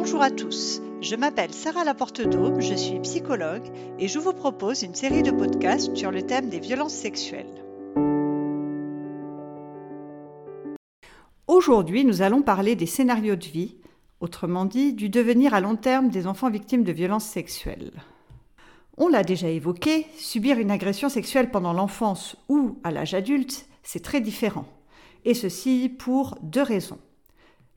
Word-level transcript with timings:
Bonjour 0.00 0.22
à 0.22 0.30
tous, 0.30 0.80
je 1.00 1.16
m'appelle 1.16 1.52
Sarah 1.52 1.82
Laporte-Daube, 1.82 2.60
je 2.60 2.74
suis 2.74 3.00
psychologue 3.00 3.66
et 3.98 4.06
je 4.06 4.20
vous 4.20 4.32
propose 4.32 4.82
une 4.82 4.94
série 4.94 5.24
de 5.24 5.32
podcasts 5.32 5.96
sur 5.96 6.12
le 6.12 6.22
thème 6.22 6.48
des 6.50 6.60
violences 6.60 6.94
sexuelles. 6.94 7.64
Aujourd'hui, 11.48 12.04
nous 12.04 12.22
allons 12.22 12.42
parler 12.42 12.76
des 12.76 12.86
scénarios 12.86 13.34
de 13.34 13.44
vie, 13.44 13.74
autrement 14.20 14.66
dit 14.66 14.92
du 14.92 15.08
devenir 15.08 15.52
à 15.52 15.60
long 15.60 15.74
terme 15.74 16.10
des 16.10 16.28
enfants 16.28 16.48
victimes 16.48 16.84
de 16.84 16.92
violences 16.92 17.26
sexuelles. 17.26 17.90
On 18.98 19.08
l'a 19.08 19.24
déjà 19.24 19.48
évoqué, 19.48 20.06
subir 20.16 20.60
une 20.60 20.70
agression 20.70 21.08
sexuelle 21.08 21.50
pendant 21.50 21.72
l'enfance 21.72 22.36
ou 22.48 22.78
à 22.84 22.92
l'âge 22.92 23.14
adulte, 23.14 23.66
c'est 23.82 24.04
très 24.04 24.20
différent. 24.20 24.68
Et 25.24 25.34
ceci 25.34 25.88
pour 25.88 26.38
deux 26.40 26.62
raisons. 26.62 27.00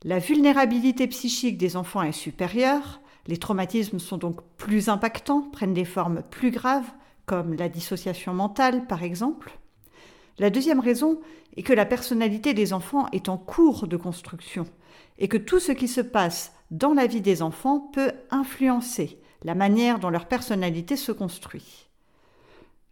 La 0.04 0.18
vulnérabilité 0.18 1.06
psychique 1.06 1.58
des 1.58 1.76
enfants 1.76 2.02
est 2.02 2.12
supérieure, 2.12 3.00
les 3.28 3.36
traumatismes 3.36 4.00
sont 4.00 4.18
donc 4.18 4.40
plus 4.56 4.88
impactants, 4.88 5.42
prennent 5.42 5.74
des 5.74 5.84
formes 5.84 6.22
plus 6.28 6.50
graves, 6.50 6.90
comme 7.24 7.54
la 7.54 7.68
dissociation 7.68 8.34
mentale 8.34 8.86
par 8.86 9.04
exemple. 9.04 9.56
La 10.38 10.50
deuxième 10.50 10.80
raison 10.80 11.20
est 11.56 11.62
que 11.62 11.72
la 11.72 11.86
personnalité 11.86 12.52
des 12.52 12.72
enfants 12.72 13.06
est 13.12 13.28
en 13.28 13.36
cours 13.36 13.86
de 13.86 13.96
construction 13.96 14.66
et 15.18 15.28
que 15.28 15.36
tout 15.36 15.60
ce 15.60 15.72
qui 15.72 15.88
se 15.88 16.00
passe 16.00 16.52
dans 16.70 16.94
la 16.94 17.06
vie 17.06 17.20
des 17.20 17.42
enfants 17.42 17.78
peut 17.78 18.12
influencer 18.30 19.20
la 19.44 19.54
manière 19.54 19.98
dont 19.98 20.10
leur 20.10 20.26
personnalité 20.26 20.96
se 20.96 21.12
construit. 21.12 21.88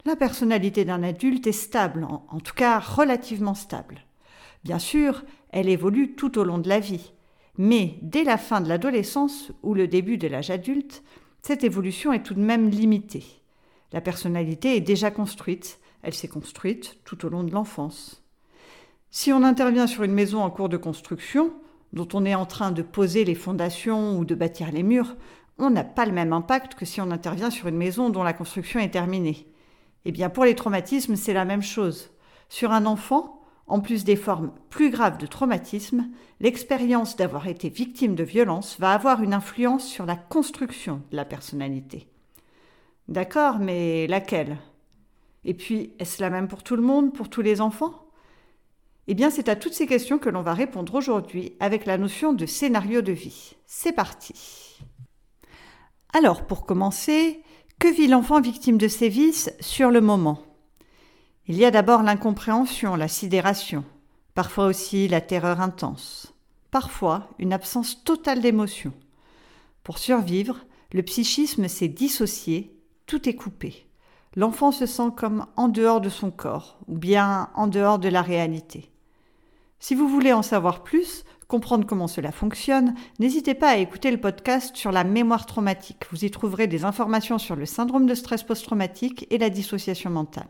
La 0.05 0.17
personnalité 0.17 0.85
d'un 0.85 1.03
adulte 1.03 1.47
est 1.47 1.53
stable, 1.53 2.05
en, 2.05 2.41
tout 2.41 2.55
cas 2.55 2.79
relativement 2.79 3.55
stable. 3.55 4.01
Bien 4.65 4.79
sûr, 4.79 5.25
elle 5.51 5.69
évolue 5.69 6.15
tout 6.15 6.39
au 6.39 6.45
long 6.45 6.59
de 6.59 6.69
la 6.69 6.81
vie. 6.81 7.13
Mais 7.57 7.99
dès 8.03 8.25
la 8.25 8.39
fin 8.39 8.61
de 8.61 8.69
l'adolescence 8.69 9.53
ou 9.63 9.75
le 9.75 9.89
début 9.89 10.19
de 10.19 10.29
l'âge 10.29 10.51
adulte, 10.51 11.03
cette 11.43 11.65
évolution 11.65 12.13
est 12.13 12.23
tout 12.23 12.35
de 12.35 12.41
même 12.41 12.71
limitée. 12.71 13.25
La 13.93 14.01
personnalité 14.01 14.77
est 14.77 14.81
déjà 14.81 15.11
construite, 15.11 15.81
elle 16.03 16.15
s'est 16.15 16.29
construite 16.29 16.99
tout 17.05 17.25
au 17.27 17.29
long 17.29 17.43
de 17.43 17.53
l'enfance. 17.53 18.23
Si 19.11 19.33
on 19.33 19.43
intervient 19.43 19.87
sur 19.87 20.05
une 20.05 20.13
maison 20.13 20.43
en 20.43 20.51
cours 20.51 20.69
de 20.69 20.77
construction, 20.77 21.53
dont 21.93 22.09
on 22.13 22.25
est 22.25 22.37
en 22.37 22.47
train 22.47 22.71
de 22.71 22.83
poser 22.83 23.25
les 23.25 23.35
fondations 23.35 24.17
ou 24.17 24.25
de 24.25 24.35
bâtir 24.37 24.71
les 24.71 24.85
murs, 24.85 25.17
on 25.59 25.71
n'a 25.71 25.85
pas 25.85 26.07
le 26.07 26.13
même 26.13 26.33
impact 26.33 26.75
que 26.75 26.85
si 26.85 27.01
on 27.01 27.11
intervient 27.11 27.51
sur 27.51 27.67
une 27.67 27.77
maison 27.77 28.11
dont 28.11 28.23
la 28.23 28.33
construction 28.33 28.81
est 28.81 28.91
terminée. 28.91 29.47
Eh 30.05 30.13
bien, 30.13 30.31
pour 30.31 30.45
les 30.45 30.55
traumatismes, 30.55 31.17
c'est 31.17 31.35
la 31.35 31.45
même 31.45 31.63
chose. 31.63 32.11
Sur 32.49 32.71
un 32.71 32.87
enfant, 32.87 33.40
en 33.71 33.81
plus 33.81 34.05
des 34.05 34.17
formes 34.17 34.53
plus 34.69 34.91
graves 34.91 35.17
de 35.17 35.27
traumatisme, 35.27 36.09
l'expérience 36.41 37.17
d'avoir 37.17 37.47
été 37.47 37.69
victime 37.69 38.15
de 38.15 38.25
violence 38.25 38.77
va 38.81 38.93
avoir 38.93 39.23
une 39.23 39.33
influence 39.33 39.87
sur 39.87 40.07
la 40.07 40.17
construction 40.17 41.03
de 41.11 41.17
la 41.17 41.25
personnalité. 41.25 42.09
D'accord, 43.09 43.59
mais 43.59 44.07
laquelle? 44.09 44.59
Et 45.45 45.55
puis, 45.55 45.95
est-ce 45.99 46.21
la 46.21 46.31
même 46.31 46.49
pour 46.49 46.63
tout 46.63 46.77
le 46.77 46.83
monde, 46.83 47.15
pour 47.15 47.31
tous 47.31 47.43
les 47.43 47.61
enfants? 47.61 47.95
Eh 49.07 49.15
bien, 49.15 49.31
c'est 49.31 49.49
à 49.49 49.57
toutes 49.57 49.73
ces 49.73 49.87
questions 49.87 50.19
que 50.19 50.29
l'on 50.29 50.43
va 50.43 50.53
répondre 50.53 50.95
aujourd'hui 50.95 51.57
avec 51.61 51.87
la 51.87 51.97
notion 51.97 52.33
de 52.33 52.47
scénario 52.47 53.03
de 53.03 53.13
vie. 53.13 53.57
C'est 53.67 53.93
parti. 53.93 54.79
Alors, 56.13 56.47
pour 56.47 56.67
commencer, 56.67 57.43
que 57.79 57.89
vit 57.89 58.09
l'enfant 58.09 58.41
victime 58.41 58.79
de 58.79 58.89
sévices 58.89 59.53
sur 59.61 59.91
le 59.91 60.01
moment? 60.01 60.50
Il 61.51 61.57
y 61.57 61.65
a 61.65 61.73
d'abord 61.73 62.05
l'incompréhension, 62.05 62.95
la 62.95 63.09
sidération, 63.09 63.83
parfois 64.37 64.67
aussi 64.67 65.09
la 65.09 65.21
terreur 65.21 65.61
intense, 65.61 66.33
parfois 66.71 67.29
une 67.41 67.53
absence 67.53 68.05
totale 68.05 68.41
d'émotion. 68.41 68.93
Pour 69.83 69.99
survivre, 69.99 70.59
le 70.93 71.03
psychisme 71.03 71.67
s'est 71.67 71.89
dissocié, 71.89 72.79
tout 73.07 73.29
est 73.29 73.35
coupé. 73.35 73.89
L'enfant 74.37 74.71
se 74.71 74.87
sent 74.87 75.09
comme 75.17 75.45
en 75.57 75.67
dehors 75.67 76.01
de 76.01 76.09
son 76.09 76.31
corps, 76.31 76.79
ou 76.87 76.97
bien 76.97 77.51
en 77.57 77.67
dehors 77.67 77.99
de 77.99 78.09
la 78.09 78.23
réalité. 78.23 78.89
Si 79.81 79.97
vous 79.97 80.09
voulez 80.09 80.33
en 80.33 80.43
savoir 80.43 80.85
plus, 80.85 81.25
comprendre 81.49 81.85
comment 81.85 82.07
cela 82.07 82.31
fonctionne, 82.31 82.95
n'hésitez 83.19 83.55
pas 83.55 83.71
à 83.71 83.79
écouter 83.79 84.13
le 84.13 84.21
podcast 84.21 84.77
sur 84.77 84.93
la 84.93 85.03
mémoire 85.03 85.47
traumatique. 85.47 86.07
Vous 86.13 86.25
y 86.25 86.31
trouverez 86.31 86.69
des 86.69 86.85
informations 86.85 87.39
sur 87.39 87.57
le 87.57 87.67
syndrome 87.67 88.07
de 88.07 88.15
stress 88.15 88.45
post-traumatique 88.45 89.27
et 89.31 89.39
la 89.39 89.51
dissociation 89.51 90.11
mentale. 90.11 90.47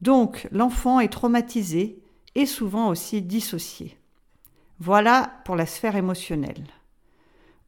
Donc 0.00 0.48
l'enfant 0.52 1.00
est 1.00 1.12
traumatisé 1.12 2.02
et 2.34 2.46
souvent 2.46 2.88
aussi 2.88 3.22
dissocié. 3.22 3.98
Voilà 4.78 5.40
pour 5.44 5.56
la 5.56 5.66
sphère 5.66 5.96
émotionnelle. 5.96 6.66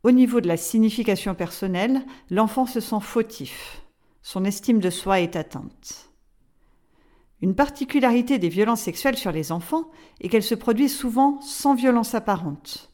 Au 0.03 0.11
niveau 0.11 0.41
de 0.41 0.49
la 0.49 0.57
signification 0.57 1.35
personnelle, 1.35 2.05
l'enfant 2.31 2.67
se 2.67 2.81
sent 2.81 3.01
fautif. 3.01 3.83
Son 4.23 4.45
estime 4.45 4.79
de 4.79 4.91
soi 4.91 5.21
est 5.21 5.37
atteinte. 5.37 6.11
Une 7.41 7.55
particularité 7.55 8.39
des 8.39 8.49
violences 8.49 8.83
sexuelles 8.83 9.17
sur 9.17 9.33
les 9.33 9.53
enfants 9.53 9.91
est 10.21 10.29
qu'elles 10.29 10.43
se 10.43 10.55
produisent 10.55 10.97
souvent 10.97 11.41
sans 11.41 11.75
violence 11.75 12.15
apparente. 12.15 12.93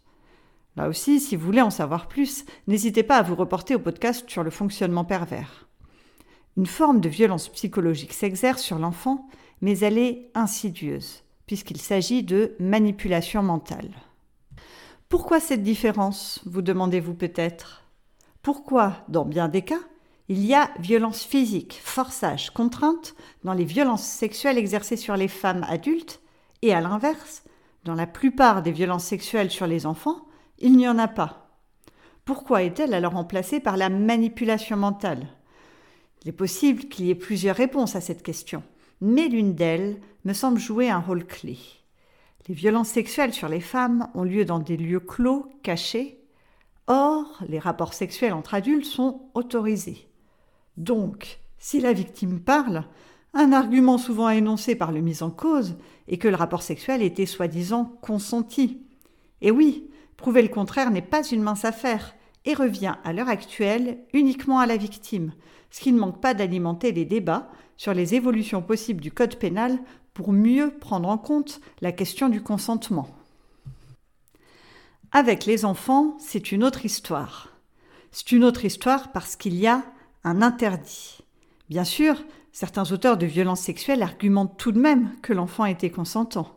Là 0.77 0.89
aussi, 0.89 1.21
si 1.21 1.37
vous 1.37 1.47
voulez 1.47 1.61
en 1.61 1.71
savoir 1.71 2.09
plus, 2.09 2.45
n'hésitez 2.66 3.03
pas 3.03 3.16
à 3.16 3.22
vous 3.22 3.37
reporter 3.37 3.75
au 3.75 3.78
podcast 3.78 4.28
sur 4.28 4.43
le 4.43 4.51
fonctionnement 4.51 5.05
pervers. 5.05 5.69
Une 6.56 6.66
forme 6.66 7.00
de 7.00 7.09
violence 7.09 7.48
psychologique 7.48 8.12
s'exerce 8.12 8.62
sur 8.62 8.78
l'enfant, 8.78 9.28
mais 9.60 9.78
elle 9.81 9.98
est 9.98 10.31
insidieuse, 10.34 11.25
puisqu'il 11.47 11.81
s'agit 11.81 12.22
de 12.22 12.54
manipulation 12.60 13.42
mentale. 13.42 13.91
Pourquoi 15.09 15.41
cette 15.41 15.62
différence, 15.62 16.41
vous 16.47 16.62
demandez-vous 16.62 17.15
peut-être? 17.15 17.82
Pourquoi, 18.42 19.04
dans 19.09 19.25
bien 19.25 19.48
des 19.48 19.62
cas, 19.62 19.81
il 20.28 20.44
y 20.44 20.54
a 20.54 20.70
violence 20.78 21.22
physique, 21.22 21.81
forçage, 21.82 22.50
contrainte 22.50 23.15
dans 23.42 23.53
les 23.53 23.65
violences 23.65 24.04
sexuelles 24.04 24.59
exercées 24.59 24.97
sur 24.97 25.16
les 25.16 25.28
femmes 25.28 25.66
adultes, 25.69 26.21
et 26.62 26.72
à 26.72 26.81
l'inverse, 26.81 27.42
dans 27.84 27.94
la 27.94 28.06
plupart 28.06 28.62
des 28.62 28.72
violences 28.72 29.04
sexuelles 29.04 29.50
sur 29.50 29.66
les 29.66 29.86
enfants, 29.86 30.25
il 30.59 30.76
n'y 30.76 30.88
en 30.88 30.98
a 30.98 31.09
pas? 31.09 31.59
Pourquoi 32.25 32.62
est-elle 32.62 32.94
alors 32.94 33.12
remplacée 33.12 33.60
par 33.60 33.76
la 33.76 33.91
manipulation 33.91 34.76
mentale? 34.76 35.26
Il 36.24 36.30
est 36.30 36.32
possible 36.32 36.84
qu'il 36.84 37.04
y 37.04 37.10
ait 37.10 37.14
plusieurs 37.14 37.56
réponses 37.56 37.96
à 37.96 38.00
cette 38.00 38.22
question, 38.22 38.62
mais 39.00 39.28
l'une 39.28 39.54
d'elles 39.54 40.00
me 40.24 40.32
semble 40.32 40.58
jouer 40.58 40.88
un 40.88 40.98
rôle 40.98 41.26
clé. 41.26 41.58
Les 42.48 42.54
violences 42.54 42.88
sexuelles 42.88 43.34
sur 43.34 43.48
les 43.48 43.60
femmes 43.60 44.08
ont 44.14 44.24
lieu 44.24 44.44
dans 44.44 44.58
des 44.58 44.76
lieux 44.76 45.00
clos, 45.00 45.50
cachés. 45.62 46.20
Or, 46.86 47.42
les 47.48 47.58
rapports 47.58 47.94
sexuels 47.94 48.32
entre 48.32 48.54
adultes 48.54 48.84
sont 48.84 49.30
autorisés. 49.34 50.08
Donc, 50.76 51.40
si 51.58 51.80
la 51.80 51.92
victime 51.92 52.41
parle, 52.41 52.84
un 53.32 53.52
argument 53.52 53.98
souvent 53.98 54.28
énoncé 54.28 54.76
par 54.76 54.92
le 54.92 55.00
mis 55.00 55.22
en 55.22 55.30
cause 55.30 55.76
est 56.08 56.18
que 56.18 56.28
le 56.28 56.36
rapport 56.36 56.62
sexuel 56.62 57.02
était 57.02 57.26
soi-disant 57.26 57.96
consenti. 58.00 58.82
Et 59.41 59.50
oui, 59.50 59.91
prouver 60.16 60.42
le 60.42 60.48
contraire 60.48 60.91
n'est 60.91 61.02
pas 61.02 61.26
une 61.26 61.42
mince 61.42 61.64
affaire 61.64 62.14
et 62.44 62.55
revient 62.55 62.94
à 63.05 63.12
l'heure 63.12 63.28
actuelle 63.28 63.99
uniquement 64.12 64.59
à 64.59 64.66
la 64.66 64.77
victime, 64.77 65.32
ce 65.71 65.81
qui 65.81 65.93
ne 65.93 65.99
manque 65.99 66.21
pas 66.21 66.34
d'alimenter 66.34 66.93
les 66.93 67.05
débats 67.05 67.50
sur 67.77 67.94
les 67.94 68.15
évolutions 68.15 68.62
possibles 68.62 69.00
du 69.00 69.10
Code 69.10 69.37
pénal 69.37 69.78
pour 70.12 70.32
mieux 70.32 70.71
prendre 70.78 71.09
en 71.09 71.19
compte 71.19 71.60
la 71.81 71.93
question 71.93 72.28
du 72.28 72.41
consentement. 72.43 73.09
Avec 75.12 75.44
les 75.47 75.65
enfants, 75.65 76.16
c'est 76.19 76.53
une 76.53 76.65
autre 76.65 76.84
histoire. 76.84 77.50
C'est 78.10 78.33
une 78.33 78.44
autre 78.44 78.65
histoire 78.65 79.12
parce 79.12 79.37
qu'il 79.37 79.54
y 79.56 79.66
a 79.66 79.84
un 80.22 80.43
interdit. 80.43 81.19
Bien 81.69 81.84
sûr, 81.84 82.16
certains 82.53 82.93
auteurs 82.93 83.16
de 83.16 83.27
violences 83.27 83.60
sexuelles 83.60 84.03
argumentent 84.03 84.56
tout 84.56 84.72
de 84.72 84.81
même 84.81 85.15
que 85.22 85.33
l'enfant 85.33 85.65
était 85.65 85.91
consentant. 85.91 86.54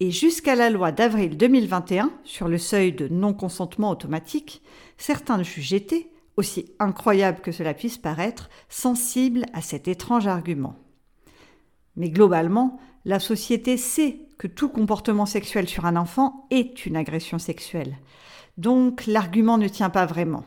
Et 0.00 0.10
jusqu'à 0.10 0.56
la 0.56 0.70
loi 0.70 0.90
d'avril 0.90 1.36
2021 1.36 2.10
sur 2.24 2.48
le 2.48 2.58
seuil 2.58 2.92
de 2.92 3.06
non-consentement 3.06 3.90
automatique, 3.90 4.60
certains 4.96 5.42
juges 5.42 5.72
étaient 5.72 6.08
aussi 6.36 6.72
incroyable 6.78 7.40
que 7.40 7.52
cela 7.52 7.74
puisse 7.74 7.98
paraître, 7.98 8.50
sensible 8.68 9.46
à 9.52 9.60
cet 9.60 9.88
étrange 9.88 10.26
argument. 10.26 10.76
Mais 11.96 12.10
globalement, 12.10 12.80
la 13.04 13.20
société 13.20 13.76
sait 13.76 14.20
que 14.38 14.46
tout 14.48 14.68
comportement 14.68 15.26
sexuel 15.26 15.68
sur 15.68 15.86
un 15.86 15.96
enfant 15.96 16.46
est 16.50 16.86
une 16.86 16.96
agression 16.96 17.38
sexuelle. 17.38 17.96
Donc 18.58 19.06
l'argument 19.06 19.58
ne 19.58 19.68
tient 19.68 19.90
pas 19.90 20.06
vraiment. 20.06 20.44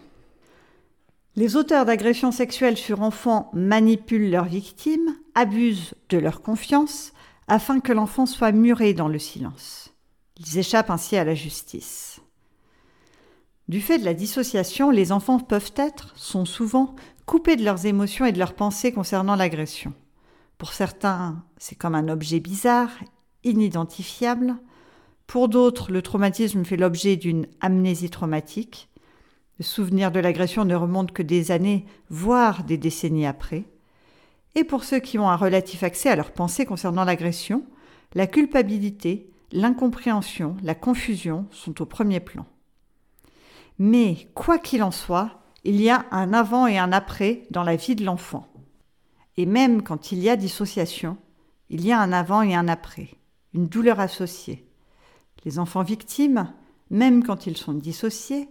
Les 1.36 1.56
auteurs 1.56 1.86
d'agressions 1.86 2.32
sexuelles 2.32 2.78
sur 2.78 3.02
enfants 3.02 3.52
manipulent 3.54 4.32
leurs 4.32 4.46
victimes, 4.46 5.16
abusent 5.36 5.94
de 6.10 6.18
leur 6.18 6.42
confiance, 6.42 7.14
afin 7.48 7.80
que 7.80 7.94
l'enfant 7.94 8.26
soit 8.26 8.52
muré 8.52 8.94
dans 8.94 9.08
le 9.08 9.20
silence. 9.20 9.94
Ils 10.40 10.58
échappent 10.58 10.90
ainsi 10.90 11.16
à 11.16 11.24
la 11.24 11.36
justice. 11.36 12.20
Du 13.68 13.82
fait 13.82 14.00
de 14.00 14.06
la 14.06 14.14
dissociation, 14.14 14.92
les 14.92 15.12
enfants 15.12 15.40
peuvent 15.40 15.74
être, 15.76 16.14
sont 16.16 16.46
souvent, 16.46 16.96
coupés 17.26 17.58
de 17.58 17.66
leurs 17.66 17.86
émotions 17.86 18.26
et 18.26 18.32
de 18.32 18.40
leurs 18.40 18.54
pensées 18.54 18.94
concernant 18.94 19.36
l'agression. 19.36 19.94
Pour 20.58 20.72
certains, 20.72 21.44
c'est 21.58 21.76
comme 21.76 21.96
un 21.96 22.08
objet 22.08 22.40
bizarre, 22.40 22.92
inidentifiable. 23.44 24.56
Pour 25.28 25.50
d'autres, 25.50 25.92
le 25.92 26.02
traumatisme 26.02 26.64
fait 26.64 26.78
l'objet 26.78 27.18
d'une 27.18 27.46
amnésie 27.60 28.10
traumatique. 28.10 28.90
Le 29.60 29.66
souvenir 29.66 30.12
de 30.12 30.22
l'agression 30.22 30.64
ne 30.64 30.76
remonte 30.76 31.12
que 31.12 31.24
des 31.24 31.52
années, 31.52 31.86
voire 32.10 32.64
des 32.64 32.78
décennies 32.78 33.28
après. 33.28 33.66
Et 34.56 34.64
pour 34.64 34.86
ceux 34.86 35.00
qui 35.00 35.20
ont 35.20 35.30
un 35.30 35.36
relatif 35.36 35.84
accès 35.84 36.10
à 36.10 36.16
leurs 36.16 36.32
pensées 36.32 36.66
concernant 36.66 37.04
l'agression, 37.04 37.66
la 38.16 38.28
culpabilité, 38.28 39.30
l'incompréhension, 39.52 40.56
la 40.64 40.74
confusion 40.74 41.46
sont 41.52 41.82
au 41.82 41.86
premier 41.86 42.22
plan. 42.22 42.46
Mais 43.80 44.28
quoi 44.34 44.58
qu'il 44.58 44.82
en 44.84 44.92
soit, 44.92 45.40
il 45.64 45.82
y 45.82 45.90
a 45.90 46.06
un 46.12 46.34
avant 46.34 46.66
et 46.68 46.78
un 46.78 46.92
après 46.92 47.44
dans 47.52 47.64
la 47.64 47.76
vie 47.76 47.96
de 47.96 48.06
l'enfant. 48.06 48.48
Et 49.36 49.46
même 49.46 49.84
quand 49.84 50.12
il 50.12 50.20
y 50.20 50.30
a 50.30 50.36
dissociation, 50.36 51.18
il 51.70 51.86
y 51.86 51.92
a 51.92 52.00
un 52.00 52.12
avant 52.12 52.42
et 52.42 52.56
un 52.56 52.68
après, 52.68 53.10
une 53.54 53.68
douleur 53.68 54.00
associée. 54.00 54.68
Les 55.46 55.60
enfants 55.60 55.84
victimes, 55.84 56.52
même 56.90 57.24
quand 57.24 57.46
ils 57.46 57.58
sont 57.58 57.74
dissociés, 57.74 58.50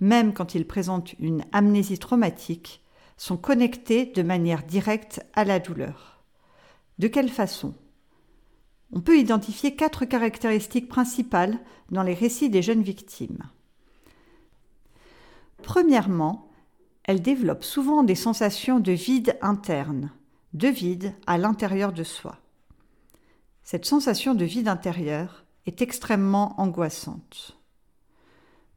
même 0.00 0.34
quand 0.34 0.54
ils 0.54 0.66
présentent 0.66 1.14
une 1.20 1.44
amnésie 1.52 1.98
traumatique, 1.98 2.82
sont 3.16 3.38
connectés 3.38 4.06
de 4.06 4.22
manière 4.22 4.62
directe 4.62 5.24
à 5.34 5.44
la 5.44 5.58
douleur. 5.58 6.22
De 6.98 7.08
quelle 7.08 7.30
façon? 7.30 7.74
On 8.92 9.00
peut 9.00 9.18
identifier 9.18 9.74
quatre 9.74 10.04
caractéristiques 10.04 10.88
principales 10.88 11.58
dans 11.90 12.02
les 12.02 12.14
récits 12.14 12.50
des 12.50 12.62
jeunes 12.62 12.82
victimes. 12.82 13.48
Premièrement, 15.66 16.48
elles 17.02 17.20
développent 17.20 17.64
souvent 17.64 18.04
des 18.04 18.14
sensations 18.14 18.78
de 18.78 18.92
vide 18.92 19.36
interne, 19.42 20.12
de 20.54 20.68
vide 20.68 21.12
à 21.26 21.38
l'intérieur 21.38 21.92
de 21.92 22.04
soi. 22.04 22.36
Cette 23.64 23.84
sensation 23.84 24.36
de 24.36 24.44
vide 24.44 24.68
intérieur 24.68 25.44
est 25.66 25.82
extrêmement 25.82 26.54
angoissante. 26.60 27.58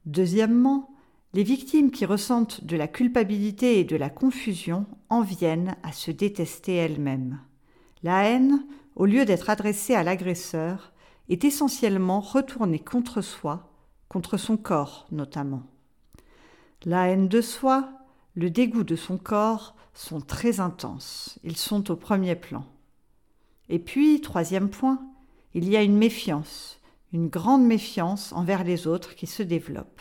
Deuxièmement, 0.07 0.89
les 1.33 1.43
victimes 1.43 1.91
qui 1.91 2.07
ressentent 2.07 2.63
de 2.63 2.75
la 2.75 2.87
culpabilité 2.87 3.79
et 3.79 3.83
de 3.83 3.95
la 3.95 4.09
confusion 4.09 4.87
en 5.09 5.21
viennent 5.21 5.75
à 5.83 5.91
se 5.91 6.09
détester 6.09 6.73
elles-mêmes. 6.73 7.39
La 8.01 8.23
haine, 8.23 8.65
au 8.95 9.05
lieu 9.05 9.25
d'être 9.25 9.51
adressée 9.51 9.93
à 9.93 10.01
l'agresseur, 10.01 10.91
est 11.29 11.45
essentiellement 11.45 12.19
retournée 12.19 12.79
contre 12.79 13.21
soi, 13.21 13.71
contre 14.07 14.37
son 14.37 14.57
corps 14.57 15.05
notamment. 15.11 15.68
La 16.85 17.09
haine 17.09 17.27
de 17.27 17.41
soi, 17.41 17.89
le 18.35 18.49
dégoût 18.49 18.85
de 18.85 18.95
son 18.95 19.17
corps 19.17 19.75
sont 19.93 20.21
très 20.21 20.61
intenses, 20.61 21.37
ils 21.43 21.57
sont 21.57 21.91
au 21.91 21.97
premier 21.97 22.35
plan. 22.35 22.65
Et 23.67 23.79
puis, 23.79 24.21
troisième 24.21 24.69
point, 24.69 24.99
il 25.53 25.67
y 25.67 25.75
a 25.75 25.83
une 25.83 25.97
méfiance, 25.97 26.79
une 27.11 27.27
grande 27.27 27.65
méfiance 27.65 28.31
envers 28.31 28.63
les 28.63 28.87
autres 28.87 29.15
qui 29.15 29.27
se 29.27 29.43
développe. 29.43 29.99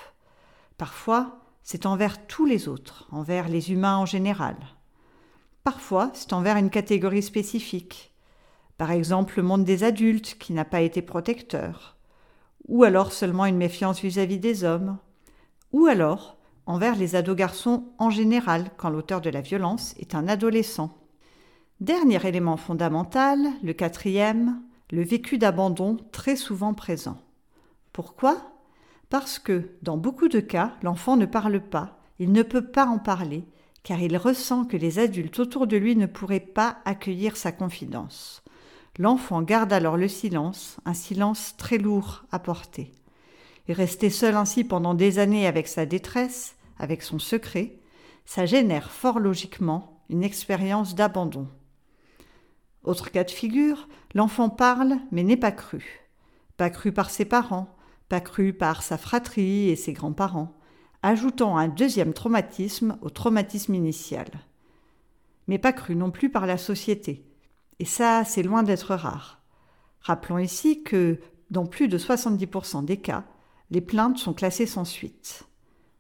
Parfois, 0.77 1.41
c'est 1.65 1.85
envers 1.85 2.29
tous 2.29 2.47
les 2.47 2.69
autres, 2.69 3.09
envers 3.11 3.49
les 3.49 3.73
humains 3.73 3.97
en 3.97 4.07
général. 4.07 4.57
Parfois, 5.65 6.13
c'est 6.15 6.33
envers 6.33 6.57
une 6.57 6.71
catégorie 6.71 7.23
spécifique. 7.23 8.15
Par 8.77 8.93
exemple, 8.93 9.35
le 9.37 9.43
monde 9.43 9.65
des 9.65 9.83
adultes 9.83 10.37
qui 10.39 10.53
n'a 10.53 10.65
pas 10.65 10.81
été 10.81 11.03
protecteur. 11.03 11.97
Ou 12.69 12.85
alors 12.85 13.13
seulement 13.13 13.47
une 13.47 13.57
méfiance 13.57 14.01
vis-à-vis 14.01 14.39
des 14.39 14.63
hommes. 14.63 14.99
Ou 15.73 15.87
alors 15.87 16.38
envers 16.69 16.97
les 16.97 17.17
ados 17.17 17.35
garçons 17.35 17.85
en 17.99 18.11
général 18.11 18.71
quand 18.77 18.91
l'auteur 18.91 19.23
de 19.23 19.31
la 19.31 19.41
violence 19.41 19.95
est 19.99 20.15
un 20.15 20.29
adolescent. 20.29 20.95
Dernier 21.81 22.25
élément 22.27 22.59
fondamental, 22.59 23.39
le 23.63 23.73
quatrième, 23.73 24.61
le 24.91 25.03
vécu 25.03 25.39
d'abandon 25.39 25.97
très 26.13 26.37
souvent 26.37 26.75
présent. 26.75 27.17
Pourquoi? 27.95 28.37
Parce 29.09 29.39
que, 29.39 29.71
dans 29.81 29.97
beaucoup 29.97 30.29
de 30.29 30.41
cas, 30.41 30.75
l'enfant 30.83 31.17
ne 31.17 31.25
parle 31.25 31.59
pas, 31.59 31.99
il 32.19 32.33
ne 32.33 32.43
peut 32.43 32.67
pas 32.67 32.85
en 32.85 32.99
parler, 32.99 33.45
car 33.83 34.01
il 34.01 34.19
ressent 34.19 34.67
que 34.67 34.77
les 34.77 34.99
adultes 34.99 35.39
autour 35.39 35.67
de 35.67 35.79
lui 35.79 35.97
ne 35.97 36.05
pourraient 36.05 36.39
pas 36.39 36.79
accueillir 36.85 37.39
sa 37.39 37.51
confidence. 37.51 38.43
L'enfant 38.99 39.41
garde 39.41 39.73
alors 39.73 39.97
le 39.97 40.09
silence, 40.09 40.77
un 40.85 40.93
silence 40.93 41.55
très 41.57 41.79
lourd 41.79 42.25
à 42.31 42.39
porter. 42.39 42.93
Et 43.69 43.73
rester 43.73 44.11
seul 44.11 44.35
ainsi 44.35 44.65
pendant 44.65 44.93
des 44.93 45.19
années 45.19 45.47
avec 45.47 45.67
sa 45.67 45.87
détresse, 45.87 46.57
avec 46.79 47.03
son 47.03 47.19
secret, 47.19 47.79
ça 48.25 48.47
génère 48.47 48.91
fort 48.91 49.19
logiquement 49.19 50.03
une 50.09 50.25
expérience 50.25 50.95
d'abandon. 50.95 51.49
Autre 52.85 53.11
cas 53.11 53.25
de 53.25 53.31
figure, 53.31 53.89
l'enfant 54.15 54.49
parle 54.49 54.97
mais 55.11 55.23
n'est 55.23 55.37
pas 55.37 55.53
cru. 55.53 56.01
Pas 56.57 56.71
cru 56.71 56.93
par 56.93 57.11
ses 57.11 57.25
parents, 57.25 57.77
pas 58.09 58.21
cru 58.21 58.53
par 58.53 58.83
sa 58.83 58.99
fratrie 58.99 59.69
et 59.69 59.77
ses 59.77 59.93
grands-parents, 59.93 60.57
ajoutant 61.03 61.57
un 61.57 61.69
deuxième 61.69 62.13
traumatisme 62.13 62.99
au 63.03 63.11
traumatisme 63.11 63.75
initial. 63.75 64.29
Mais 65.47 65.59
pas 65.59 65.73
cru 65.73 65.97
non 65.97 66.11
plus 66.11 66.31
par 66.31 66.47
la 66.47 66.59
société. 66.59 67.25
Et 67.79 67.85
ça, 67.85 68.25
c'est 68.25 68.43
loin 68.43 68.63
d'être 68.63 68.95
rare. 68.95 69.41
Rappelons 70.01 70.39
ici 70.39 70.83
que, 70.83 71.21
dans 71.51 71.67
plus 71.67 71.89
de 71.89 71.99
70% 71.99 72.85
des 72.85 72.99
cas, 72.99 73.25
les 73.71 73.81
plaintes 73.81 74.19
sont 74.19 74.35
classées 74.35 74.67
sans 74.67 74.85
suite. 74.85 75.48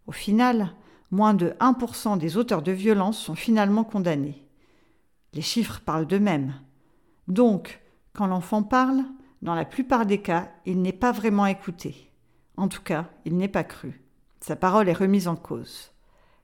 Au 0.08 0.12
final, 0.12 0.74
moins 1.10 1.34
de 1.34 1.50
1% 1.60 2.16
des 2.16 2.38
auteurs 2.38 2.62
de 2.62 2.72
violences 2.72 3.18
sont 3.18 3.34
finalement 3.34 3.84
condamnés. 3.84 4.42
Les 5.34 5.42
chiffres 5.42 5.82
parlent 5.84 6.06
d'eux-mêmes. 6.06 6.54
Donc, 7.28 7.82
quand 8.14 8.26
l'enfant 8.26 8.62
parle, 8.62 9.04
dans 9.42 9.54
la 9.54 9.66
plupart 9.66 10.06
des 10.06 10.22
cas, 10.22 10.50
il 10.64 10.80
n'est 10.80 10.94
pas 10.94 11.12
vraiment 11.12 11.44
écouté. 11.44 12.10
En 12.56 12.68
tout 12.68 12.80
cas, 12.80 13.10
il 13.26 13.36
n'est 13.36 13.48
pas 13.48 13.64
cru. 13.64 14.02
Sa 14.40 14.56
parole 14.56 14.88
est 14.88 14.94
remise 14.94 15.28
en 15.28 15.36
cause. 15.36 15.92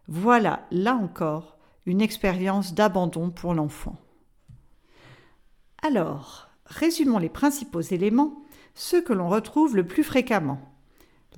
Voilà, 0.08 0.66
là 0.70 0.94
encore, 0.94 1.56
une 1.86 2.02
expérience 2.02 2.74
d'abandon 2.74 3.30
pour 3.30 3.54
l'enfant. 3.54 3.96
Alors, 5.82 6.48
résumons 6.66 7.18
les 7.18 7.30
principaux 7.30 7.80
éléments, 7.80 8.44
ceux 8.74 9.00
que 9.00 9.14
l'on 9.14 9.30
retrouve 9.30 9.74
le 9.74 9.86
plus 9.86 10.04
fréquemment. 10.04 10.60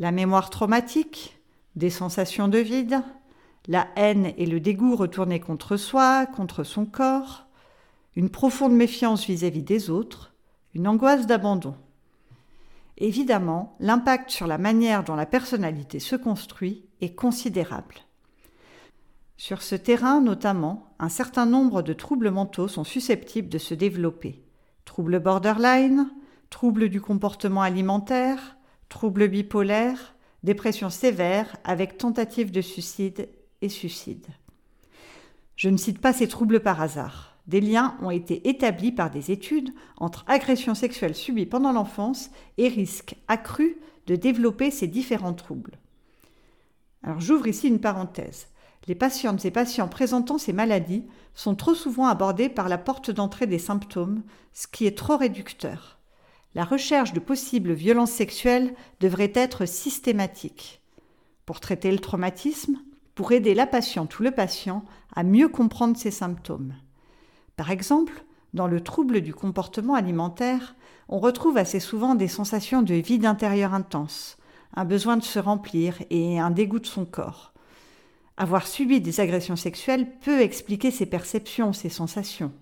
La 0.00 0.11
mémoire 0.11 0.50
traumatique, 0.50 1.36
des 1.76 1.90
sensations 1.90 2.49
de 2.49 2.58
vide, 2.58 3.02
la 3.69 3.88
haine 3.96 4.32
et 4.37 4.46
le 4.46 4.61
dégoût 4.61 4.96
retournés 4.96 5.40
contre 5.40 5.76
soi, 5.76 6.26
contre 6.26 6.64
son 6.64 6.87
corps, 6.87 7.46
une 8.17 8.31
profonde 8.31 8.75
méfiance 8.75 9.26
vis-à-vis 9.26 9.62
des 9.62 9.90
autres, 9.90 10.34
une 10.75 10.88
angoisse 10.88 11.26
d'abandon. 11.26 11.75
Évidemment, 12.99 13.76
l'impact 13.78 14.31
sur 14.31 14.46
la 14.46 14.56
manière 14.56 15.05
dont 15.05 15.17
la 15.17 15.26
personnalité 15.26 15.99
se 15.99 16.17
construit 16.17 16.87
est 17.02 17.14
considérable. 17.14 17.96
Sur 19.36 19.60
ce 19.60 19.74
terrain 19.74 20.22
notamment, 20.22 20.94
un 20.98 21.10
certain 21.10 21.44
nombre 21.44 21.82
de 21.82 21.93
troubles 21.93 22.31
mentaux 22.31 22.69
sont 22.69 22.84
susceptibles 22.84 23.51
de 23.51 23.58
se 23.58 23.74
développer. 23.74 24.43
Troubles 24.86 25.20
borderline, 25.20 26.08
troubles 26.48 26.89
du 26.89 27.03
comportement 27.03 27.60
alimentaire, 27.60 28.56
troubles 28.89 29.29
bipolaires, 29.29 30.16
dépression 30.46 30.88
sévère 30.88 31.56
avec 31.65 31.98
tentative 31.98 32.50
de 32.50 32.62
suicide 32.62 33.29
et 33.60 33.69
suicide. 33.69 34.26
Je 35.56 35.69
ne 35.69 35.76
cite 35.76 36.00
pas 36.00 36.15
ces 36.15 36.29
troubles 36.29 36.60
par 36.60 36.81
hasard 36.81 37.36
des 37.46 37.60
liens 37.60 37.96
ont 38.03 38.10
été 38.10 38.48
établis 38.48 38.93
par 38.93 39.10
des 39.10 39.31
études 39.31 39.72
entre 39.98 40.24
agressions 40.26 40.74
sexuelles 40.74 41.15
subies 41.15 41.46
pendant 41.46 41.72
l'enfance 41.72 42.31
et 42.58 42.69
risque 42.69 43.17
accru 43.29 43.79
de 44.06 44.17
développer 44.17 44.70
ces 44.70 44.86
différents 44.86 45.34
troubles. 45.34 45.79
Alors 47.03 47.20
j'ouvre 47.20 47.46
ici 47.46 47.69
une 47.69 47.81
parenthèse. 47.81 48.48
Les 48.88 48.94
patientes 48.94 49.44
et 49.44 49.50
patients 49.50 49.88
présentant 49.88 50.38
ces 50.38 50.53
maladies 50.53 51.05
sont 51.34 51.55
trop 51.55 51.74
souvent 51.74 52.06
abordés 52.06 52.48
par 52.48 52.69
la 52.69 52.79
porte 52.79 53.10
d'entrée 53.10 53.46
des 53.46 53.58
symptômes, 53.58 54.22
ce 54.53 54.67
qui 54.67 54.86
est 54.86 54.96
trop 54.96 55.17
réducteur. 55.17 55.95
La 56.56 56.65
recherche 56.65 57.13
de 57.13 57.20
possibles 57.20 57.75
violences 57.75 58.13
sexuelles 58.13 58.75
devrait 59.01 59.32
être 59.34 59.67
systématique. 59.67 60.81
Pour 61.44 61.60
traiter 61.60 61.93
le 61.93 61.98
traumatisme, 61.98 62.79
pour 63.15 63.32
aider 63.32 63.53
la 63.53 63.67
patiente 63.67 64.19
ou 64.19 64.22
le 64.22 64.31
patient 64.31 64.82
à 65.15 65.22
mieux 65.22 65.48
comprendre 65.48 65.98
ses 65.98 66.10
symptômes. 66.10 66.72
Par 67.56 67.70
exemple, 67.70 68.25
dans 68.55 68.69
le 68.69 68.81
trouble 68.81 69.20
du 69.20 69.34
comportement 69.34 69.96
alimentaire, 69.96 70.77
on 71.10 71.19
retrouve 71.19 71.58
assez 71.58 71.79
souvent 71.79 72.15
des 72.15 72.27
sensations 72.27 72.81
de 72.81 72.94
vide 72.94 73.27
intérieur 73.27 73.75
intense, 73.75 74.39
un 74.72 74.86
besoin 74.86 75.19
de 75.19 75.25
se 75.25 75.39
remplir 75.39 75.98
et 76.08 76.41
un 76.41 76.51
dégoût 76.51 76.79
de 76.79 76.86
son 76.86 77.05
corps. 77.05 77.53
Avoir 78.39 78.67
subi 78.67 79.03
des 79.03 79.20
agressions 79.20 79.56
sexuelles 79.56 80.10
peut 80.20 80.41
expliquer 80.41 80.91
ces 80.91 81.05
perceptions, 81.05 81.75
ces 81.75 81.91
sensations. 81.91 82.53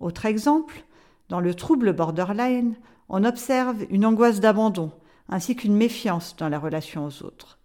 Autre 0.00 0.26
exemple, 0.26 0.84
dans 1.28 1.40
le 1.40 1.54
trouble 1.54 1.92
borderline, 1.92 2.76
on 3.08 3.24
observe 3.24 3.84
une 3.90 4.04
angoisse 4.04 4.40
d'abandon 4.40 4.92
ainsi 5.28 5.56
qu'une 5.56 5.76
méfiance 5.76 6.36
dans 6.36 6.48
la 6.48 6.58
relation 6.58 7.06
aux 7.06 7.22
autres. 7.22 7.58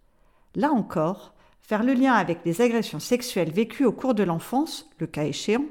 Là 0.54 0.70
encore, 0.70 1.34
faire 1.62 1.82
le 1.82 1.94
lien 1.94 2.12
avec 2.12 2.40
les 2.44 2.60
agressions 2.60 3.00
sexuelles 3.00 3.52
vécues 3.52 3.86
au 3.86 3.92
cours 3.92 4.14
de 4.14 4.22
l'enfance, 4.22 4.90
le 4.98 5.06
cas 5.06 5.24
échéant, 5.24 5.64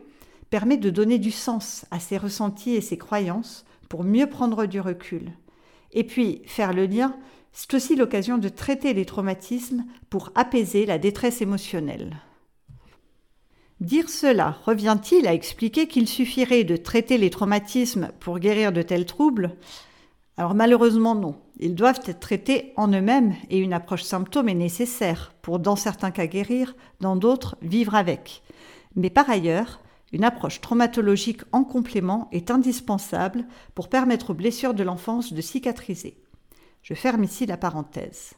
permet 0.50 0.78
de 0.78 0.90
donner 0.90 1.20
du 1.20 1.32
sens 1.32 1.86
à 1.92 2.00
ses 2.00 2.18
ressentis 2.18 2.76
et 2.76 2.82
ses 2.82 2.98
croyances 2.98 3.66
pour 3.90 4.04
mieux 4.04 4.28
prendre 4.28 4.66
du 4.66 4.80
recul. 4.80 5.32
Et 5.92 6.04
puis 6.04 6.42
faire 6.46 6.74
le 6.74 6.86
lien 6.88 7.16
c'est 7.54 7.76
aussi 7.76 7.96
l'occasion 7.96 8.40
de 8.40 8.50
traiter 8.50 8.94
les 8.94 9.06
traumatismes 9.06 9.86
pour 10.10 10.32
apaiser 10.34 10.88
la 10.88 10.98
détresse 10.98 11.42
émotionnelle. 11.42 12.18
Dire 13.80 14.10
cela 14.10 14.58
revient-il 14.66 15.28
à 15.28 15.34
expliquer 15.34 15.88
qu'il 15.88 16.08
suffirait 16.08 16.64
de 16.64 16.78
traiter 16.78 17.18
les 17.18 17.30
traumatismes 17.30 18.12
pour 18.20 18.40
guérir 18.40 18.72
de 18.72 18.82
tels 18.82 19.06
troubles? 19.06 19.56
Alors 20.38 20.56
malheureusement 20.56 21.16
non. 21.16 21.36
Ils 21.60 21.76
doivent 21.76 22.02
être 22.06 22.20
traités 22.20 22.74
en 22.78 22.88
eux-mêmes 22.88 23.36
et 23.50 23.58
une 23.58 23.74
approche 23.74 24.04
symptôme 24.04 24.50
est 24.50 24.56
nécessaire 24.56 25.34
pour 25.42 25.60
dans 25.60 25.76
certains 25.76 26.12
cas 26.12 26.28
guérir, 26.28 26.76
dans 27.00 27.16
d'autres 27.16 27.58
vivre 27.62 27.96
avec. 27.96 28.42
Mais 28.96 29.10
par 29.10 29.30
ailleurs, 29.30 29.80
une 30.12 30.24
approche 30.24 30.62
traumatologique 30.62 31.42
en 31.52 31.64
complément 31.64 32.30
est 32.32 32.52
indispensable 32.52 33.46
pour 33.76 33.90
permettre 33.90 34.30
aux 34.30 34.36
blessures 34.36 34.76
de 34.76 34.84
l'enfance 34.84 35.34
de 35.34 35.42
cicatriser. 35.42 36.18
Je 36.84 36.94
ferme 36.94 37.24
ici 37.24 37.46
la 37.46 37.58
parenthèse. 37.58 38.34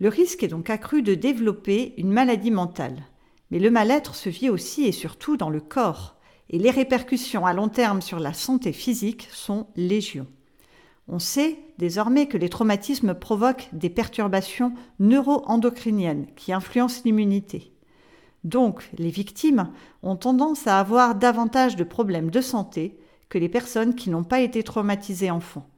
Le 0.00 0.08
risque 0.08 0.42
est 0.42 0.48
donc 0.48 0.70
accru 0.70 1.02
de 1.02 1.14
développer 1.14 1.94
une 1.98 2.10
maladie 2.10 2.50
mentale. 2.50 3.04
Mais 3.52 3.58
le 3.58 3.70
mal-être 3.70 4.14
se 4.14 4.30
vit 4.30 4.48
aussi 4.48 4.84
et 4.84 4.92
surtout 4.92 5.36
dans 5.36 5.50
le 5.50 5.60
corps, 5.60 6.16
et 6.48 6.58
les 6.58 6.70
répercussions 6.70 7.44
à 7.44 7.52
long 7.52 7.68
terme 7.68 8.00
sur 8.00 8.18
la 8.18 8.32
santé 8.32 8.72
physique 8.72 9.28
sont 9.30 9.66
légion. 9.76 10.26
On 11.06 11.18
sait 11.18 11.58
désormais 11.76 12.28
que 12.28 12.38
les 12.38 12.48
traumatismes 12.48 13.12
provoquent 13.12 13.68
des 13.74 13.90
perturbations 13.90 14.72
neuro-endocriniennes 15.00 16.28
qui 16.34 16.54
influencent 16.54 17.02
l'immunité. 17.04 17.74
Donc, 18.42 18.88
les 18.96 19.10
victimes 19.10 19.70
ont 20.02 20.16
tendance 20.16 20.66
à 20.66 20.80
avoir 20.80 21.14
davantage 21.14 21.76
de 21.76 21.84
problèmes 21.84 22.30
de 22.30 22.40
santé 22.40 22.98
que 23.28 23.36
les 23.36 23.50
personnes 23.50 23.94
qui 23.94 24.08
n'ont 24.08 24.24
pas 24.24 24.40
été 24.40 24.62
traumatisées 24.62 25.30
enfants. 25.30 25.68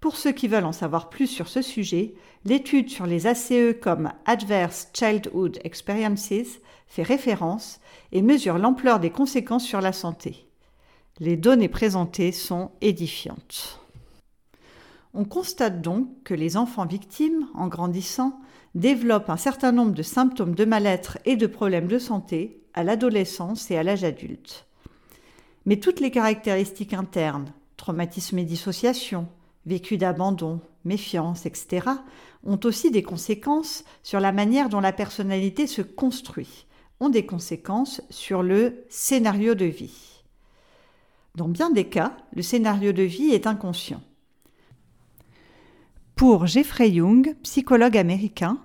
Pour 0.00 0.16
ceux 0.16 0.32
qui 0.32 0.48
veulent 0.48 0.64
en 0.64 0.72
savoir 0.72 1.10
plus 1.10 1.26
sur 1.26 1.48
ce 1.48 1.60
sujet, 1.60 2.14
l'étude 2.46 2.88
sur 2.88 3.06
les 3.06 3.26
ACE 3.26 3.76
comme 3.82 4.10
Adverse 4.24 4.88
Childhood 4.94 5.58
Experiences 5.62 6.58
fait 6.86 7.02
référence 7.02 7.80
et 8.10 8.22
mesure 8.22 8.56
l'ampleur 8.56 8.98
des 8.98 9.10
conséquences 9.10 9.66
sur 9.66 9.82
la 9.82 9.92
santé. 9.92 10.46
Les 11.18 11.36
données 11.36 11.68
présentées 11.68 12.32
sont 12.32 12.70
édifiantes. 12.80 13.80
On 15.12 15.24
constate 15.24 15.82
donc 15.82 16.08
que 16.24 16.34
les 16.34 16.56
enfants 16.56 16.86
victimes, 16.86 17.46
en 17.54 17.68
grandissant, 17.68 18.40
développent 18.74 19.28
un 19.28 19.36
certain 19.36 19.72
nombre 19.72 19.92
de 19.92 20.02
symptômes 20.02 20.54
de 20.54 20.64
mal-être 20.64 21.18
et 21.26 21.36
de 21.36 21.46
problèmes 21.46 21.88
de 21.88 21.98
santé 21.98 22.62
à 22.72 22.84
l'adolescence 22.84 23.70
et 23.70 23.76
à 23.76 23.82
l'âge 23.82 24.04
adulte. 24.04 24.66
Mais 25.66 25.76
toutes 25.76 26.00
les 26.00 26.10
caractéristiques 26.10 26.94
internes, 26.94 27.52
traumatisme 27.76 28.38
et 28.38 28.44
dissociation, 28.44 29.28
vécu 29.66 29.96
d'abandon, 29.96 30.60
méfiance, 30.84 31.46
etc., 31.46 31.86
ont 32.44 32.60
aussi 32.64 32.90
des 32.90 33.02
conséquences 33.02 33.84
sur 34.02 34.20
la 34.20 34.32
manière 34.32 34.68
dont 34.68 34.80
la 34.80 34.92
personnalité 34.92 35.66
se 35.66 35.82
construit, 35.82 36.66
ont 37.00 37.08
des 37.08 37.26
conséquences 37.26 38.00
sur 38.10 38.42
le 38.42 38.84
scénario 38.88 39.54
de 39.54 39.66
vie. 39.66 40.22
Dans 41.34 41.48
bien 41.48 41.70
des 41.70 41.88
cas, 41.88 42.16
le 42.34 42.42
scénario 42.42 42.92
de 42.92 43.02
vie 43.02 43.30
est 43.30 43.46
inconscient. 43.46 44.02
Pour 46.16 46.46
Jeffrey 46.46 46.90
Young, 46.90 47.34
psychologue 47.42 47.96
américain, 47.96 48.58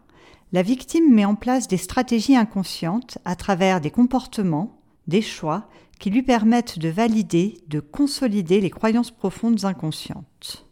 la 0.51 0.61
victime 0.61 1.13
met 1.13 1.25
en 1.25 1.35
place 1.35 1.67
des 1.67 1.77
stratégies 1.77 2.35
inconscientes 2.35 3.17
à 3.25 3.35
travers 3.35 3.81
des 3.81 3.91
comportements, 3.91 4.81
des 5.07 5.21
choix 5.21 5.69
qui 5.99 6.09
lui 6.09 6.23
permettent 6.23 6.79
de 6.79 6.89
valider, 6.89 7.61
de 7.67 7.79
consolider 7.79 8.59
les 8.59 8.69
croyances 8.69 9.11
profondes 9.11 9.63
inconscientes. 9.65 10.64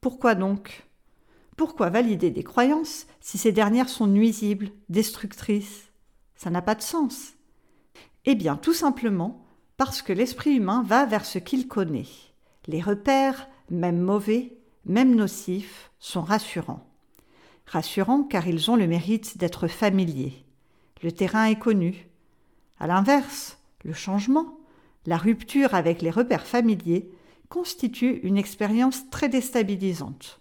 Pourquoi 0.00 0.34
donc? 0.34 0.86
Pourquoi 1.58 1.90
valider 1.90 2.30
des 2.30 2.42
croyances 2.42 3.06
si 3.20 3.36
ces 3.36 3.52
dernières 3.52 3.90
sont 3.90 4.06
nuisibles, 4.06 4.70
destructrices? 4.88 5.90
Ça 6.36 6.48
n'a 6.48 6.62
pas 6.62 6.74
de 6.74 6.80
sens. 6.80 7.34
Eh 8.24 8.34
bien, 8.34 8.56
tout 8.56 8.72
simplement 8.72 9.44
parce 9.76 10.00
que 10.00 10.14
l'esprit 10.14 10.52
humain 10.52 10.82
va 10.86 11.04
vers 11.04 11.26
ce 11.26 11.38
qu'il 11.38 11.68
connaît. 11.68 12.06
Les 12.66 12.80
repères, 12.80 13.46
même 13.68 14.00
mauvais, 14.00 14.56
même 14.86 15.14
nocifs, 15.14 15.90
sont 15.98 16.22
rassurants. 16.22 16.86
Rassurants 17.66 18.22
car 18.22 18.46
ils 18.48 18.70
ont 18.70 18.76
le 18.76 18.86
mérite 18.86 19.36
d'être 19.36 19.68
familiers. 19.68 20.46
Le 21.02 21.12
terrain 21.12 21.44
est 21.44 21.58
connu. 21.58 22.08
À 22.78 22.86
l'inverse, 22.86 23.58
le 23.84 23.92
changement, 23.92 24.58
la 25.04 25.18
rupture 25.18 25.74
avec 25.74 26.00
les 26.00 26.10
repères 26.10 26.46
familiers 26.46 27.10
constitue 27.50 28.20
une 28.22 28.38
expérience 28.38 29.10
très 29.10 29.28
déstabilisante. 29.28 30.40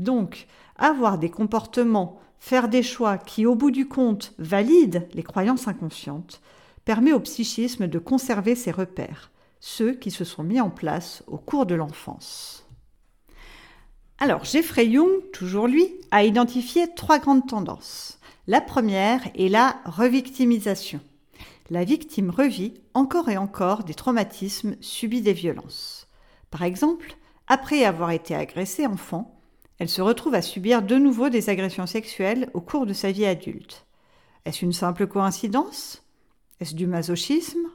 Donc, 0.00 0.48
avoir 0.76 1.18
des 1.18 1.30
comportements, 1.30 2.20
faire 2.40 2.68
des 2.68 2.82
choix 2.82 3.18
qui, 3.18 3.46
au 3.46 3.54
bout 3.54 3.70
du 3.70 3.86
compte, 3.86 4.34
valident 4.38 5.06
les 5.12 5.22
croyances 5.22 5.68
inconscientes, 5.68 6.40
permet 6.84 7.12
au 7.12 7.20
psychisme 7.20 7.86
de 7.86 7.98
conserver 7.98 8.54
ses 8.54 8.70
repères, 8.70 9.30
ceux 9.60 9.92
qui 9.92 10.10
se 10.10 10.24
sont 10.24 10.42
mis 10.42 10.60
en 10.60 10.70
place 10.70 11.22
au 11.26 11.36
cours 11.36 11.66
de 11.66 11.74
l'enfance. 11.74 12.66
Alors, 14.18 14.44
Jeffrey 14.44 14.86
Young, 14.86 15.30
toujours 15.32 15.68
lui, 15.68 15.86
a 16.10 16.24
identifié 16.24 16.86
trois 16.96 17.18
grandes 17.18 17.46
tendances. 17.46 18.18
La 18.46 18.60
première 18.60 19.20
est 19.36 19.48
la 19.48 19.76
revictimisation. 19.84 21.00
La 21.70 21.84
victime 21.84 22.30
revit 22.30 22.74
encore 22.94 23.28
et 23.28 23.36
encore 23.36 23.84
des 23.84 23.94
traumatismes 23.94 24.76
subis 24.80 25.20
des 25.20 25.34
violences. 25.34 26.07
Par 26.50 26.62
exemple, 26.62 27.16
après 27.46 27.84
avoir 27.84 28.10
été 28.10 28.34
agressée 28.34 28.86
enfant, 28.86 29.40
elle 29.78 29.88
se 29.88 30.02
retrouve 30.02 30.34
à 30.34 30.42
subir 30.42 30.82
de 30.82 30.96
nouveau 30.96 31.28
des 31.28 31.50
agressions 31.50 31.86
sexuelles 31.86 32.50
au 32.54 32.60
cours 32.60 32.86
de 32.86 32.92
sa 32.92 33.12
vie 33.12 33.26
adulte. 33.26 33.86
Est-ce 34.44 34.64
une 34.64 34.72
simple 34.72 35.06
coïncidence? 35.06 36.02
Est-ce 36.60 36.74
du 36.74 36.86
masochisme? 36.86 37.68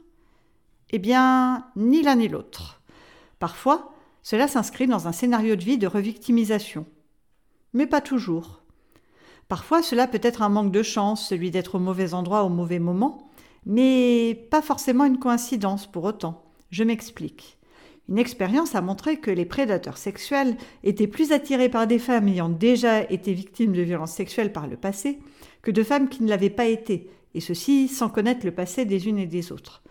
Eh 0.90 0.98
bien, 0.98 1.66
ni 1.76 2.02
l'un 2.02 2.16
ni 2.16 2.28
l'autre. 2.28 2.82
Parfois, 3.38 3.92
cela 4.22 4.48
s'inscrit 4.48 4.86
dans 4.86 5.08
un 5.08 5.12
scénario 5.12 5.56
de 5.56 5.64
vie 5.64 5.78
de 5.78 5.86
revictimisation. 5.86 6.86
Mais 7.72 7.86
pas 7.86 8.00
toujours. 8.00 8.62
Parfois, 9.48 9.82
cela 9.82 10.06
peut 10.06 10.20
être 10.22 10.42
un 10.42 10.48
manque 10.48 10.72
de 10.72 10.82
chance, 10.82 11.28
celui 11.28 11.50
d'être 11.50 11.76
au 11.76 11.78
mauvais 11.78 12.14
endroit 12.14 12.44
au 12.44 12.48
mauvais 12.48 12.78
moment, 12.78 13.30
mais 13.66 14.46
pas 14.50 14.62
forcément 14.62 15.04
une 15.04 15.18
coïncidence 15.18 15.86
pour 15.86 16.04
autant. 16.04 16.44
Je 16.70 16.84
m'explique. 16.84 17.58
Une 18.08 18.18
expérience 18.18 18.74
a 18.74 18.82
montré 18.82 19.16
que 19.16 19.30
les 19.30 19.46
prédateurs 19.46 19.96
sexuels 19.96 20.56
étaient 20.82 21.06
plus 21.06 21.32
attirés 21.32 21.70
par 21.70 21.86
des 21.86 21.98
femmes 21.98 22.28
ayant 22.28 22.50
déjà 22.50 23.02
été 23.10 23.32
victimes 23.32 23.72
de 23.72 23.82
violences 23.82 24.12
sexuelles 24.12 24.52
par 24.52 24.66
le 24.66 24.76
passé 24.76 25.20
que 25.62 25.70
de 25.70 25.82
femmes 25.82 26.10
qui 26.10 26.22
ne 26.22 26.28
l'avaient 26.28 26.50
pas 26.50 26.66
été, 26.66 27.10
et 27.34 27.40
ceci 27.40 27.88
sans 27.88 28.10
connaître 28.10 28.44
le 28.44 28.52
passé 28.52 28.84
des 28.84 29.08
unes 29.08 29.18
et 29.18 29.26
des 29.26 29.50
autres. 29.50 29.82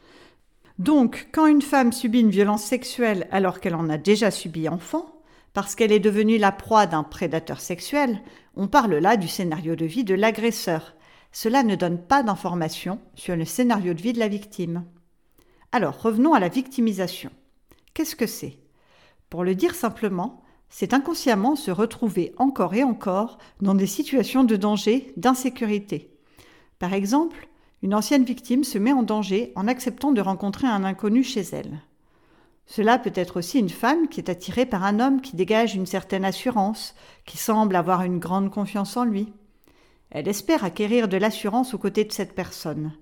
Donc, 0.79 1.29
quand 1.31 1.47
une 1.47 1.61
femme 1.61 1.91
subit 1.91 2.21
une 2.21 2.29
violence 2.29 2.63
sexuelle 2.63 3.27
alors 3.31 3.59
qu'elle 3.59 3.75
en 3.75 3.89
a 3.89 3.97
déjà 3.97 4.29
subi 4.31 4.69
enfant, 4.69 5.21
parce 5.53 5.75
qu'elle 5.75 5.91
est 5.91 5.99
devenue 5.99 6.37
la 6.37 6.51
proie 6.51 6.87
d'un 6.87 7.03
prédateur 7.03 7.59
sexuel, 7.59 8.21
on 8.55 8.67
parle 8.67 8.95
là 8.95 9.17
du 9.17 9.27
scénario 9.27 9.75
de 9.75 9.85
vie 9.85 10.03
de 10.03 10.15
l'agresseur. 10.15 10.95
Cela 11.31 11.63
ne 11.63 11.75
donne 11.75 11.99
pas 11.99 12.23
d'informations 12.23 12.99
sur 13.15 13.35
le 13.35 13.45
scénario 13.45 13.93
de 13.93 14.01
vie 14.01 14.13
de 14.13 14.19
la 14.19 14.27
victime. 14.27 14.83
Alors, 15.71 16.01
revenons 16.01 16.33
à 16.33 16.39
la 16.39 16.49
victimisation. 16.49 17.31
Qu'est-ce 17.93 18.15
que 18.15 18.27
c'est? 18.27 18.57
Pour 19.29 19.43
le 19.43 19.55
dire 19.55 19.75
simplement, 19.75 20.41
c'est 20.69 20.93
inconsciemment 20.93 21.55
se 21.55 21.69
retrouver 21.69 22.33
encore 22.37 22.73
et 22.73 22.83
encore 22.83 23.37
dans 23.61 23.75
des 23.75 23.87
situations 23.87 24.43
de 24.43 24.55
danger, 24.55 25.13
d'insécurité. 25.17 26.09
Par 26.79 26.93
exemple, 26.93 27.47
une 27.83 27.93
ancienne 27.93 28.23
victime 28.23 28.63
se 28.63 28.79
met 28.79 28.93
en 28.93 29.03
danger 29.03 29.51
en 29.55 29.67
acceptant 29.67 30.11
de 30.11 30.21
rencontrer 30.21 30.67
un 30.67 30.83
inconnu 30.83 31.23
chez 31.23 31.41
elle. 31.41 31.81
Cela 32.65 32.97
peut 32.97 33.11
être 33.13 33.37
aussi 33.37 33.59
une 33.59 33.69
femme 33.69 34.07
qui 34.07 34.19
est 34.21 34.29
attirée 34.29 34.65
par 34.65 34.83
un 34.83 34.99
homme 34.99 35.21
qui 35.21 35.35
dégage 35.35 35.75
une 35.75 35.85
certaine 35.85 36.25
assurance, 36.25 36.95
qui 37.25 37.37
semble 37.37 37.75
avoir 37.75 38.01
une 38.03 38.19
grande 38.19 38.49
confiance 38.49 38.97
en 38.97 39.03
lui. 39.03 39.33
Elle 40.09 40.27
espère 40.27 40.63
acquérir 40.63 41.07
de 41.07 41.17
l'assurance 41.17 41.73
aux 41.73 41.79
côtés 41.79 42.05
de 42.05 42.11
cette 42.11 42.33
personne. 42.33 42.93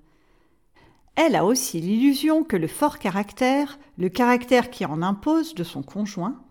Elle 1.14 1.36
a 1.36 1.44
aussi 1.44 1.80
l'illusion 1.80 2.42
que 2.42 2.56
le 2.56 2.66
fort 2.66 2.98
caractère, 2.98 3.78
le 3.98 4.08
caractère 4.08 4.70
qui 4.70 4.86
en 4.86 5.02
impose 5.02 5.54
de 5.54 5.64
son 5.64 5.82
conjoint, 5.82 6.42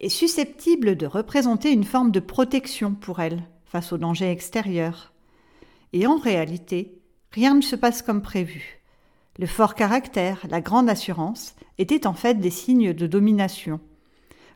est 0.00 0.10
susceptible 0.10 0.96
de 0.96 1.06
représenter 1.06 1.72
une 1.72 1.84
forme 1.84 2.10
de 2.10 2.20
protection 2.20 2.94
pour 2.94 3.20
elle 3.20 3.42
face 3.64 3.92
aux 3.92 3.98
dangers 3.98 4.30
extérieurs. 4.30 5.12
Et 5.94 6.06
en 6.06 6.16
réalité, 6.16 7.00
rien 7.30 7.54
ne 7.54 7.62
se 7.62 7.76
passe 7.76 8.02
comme 8.02 8.20
prévu. 8.20 8.82
Le 9.38 9.46
fort 9.46 9.74
caractère, 9.74 10.44
la 10.50 10.60
grande 10.60 10.90
assurance, 10.90 11.54
étaient 11.78 12.06
en 12.06 12.12
fait 12.12 12.34
des 12.34 12.50
signes 12.50 12.92
de 12.92 13.06
domination. 13.06 13.80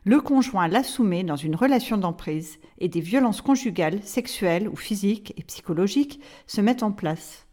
Le 0.03 0.21
conjoint 0.21 0.67
la 0.67 0.83
dans 1.23 1.35
une 1.35 1.55
relation 1.55 1.97
d'emprise 1.97 2.59
et 2.77 2.87
des 2.87 3.01
violences 3.01 3.41
conjugales, 3.41 4.03
sexuelles 4.03 4.69
ou 4.69 4.75
physiques 4.75 5.33
et 5.35 5.43
psychologiques 5.43 6.21
se 6.45 6.61
mettent 6.61 6.83
en 6.83 6.91
place. 6.91 7.47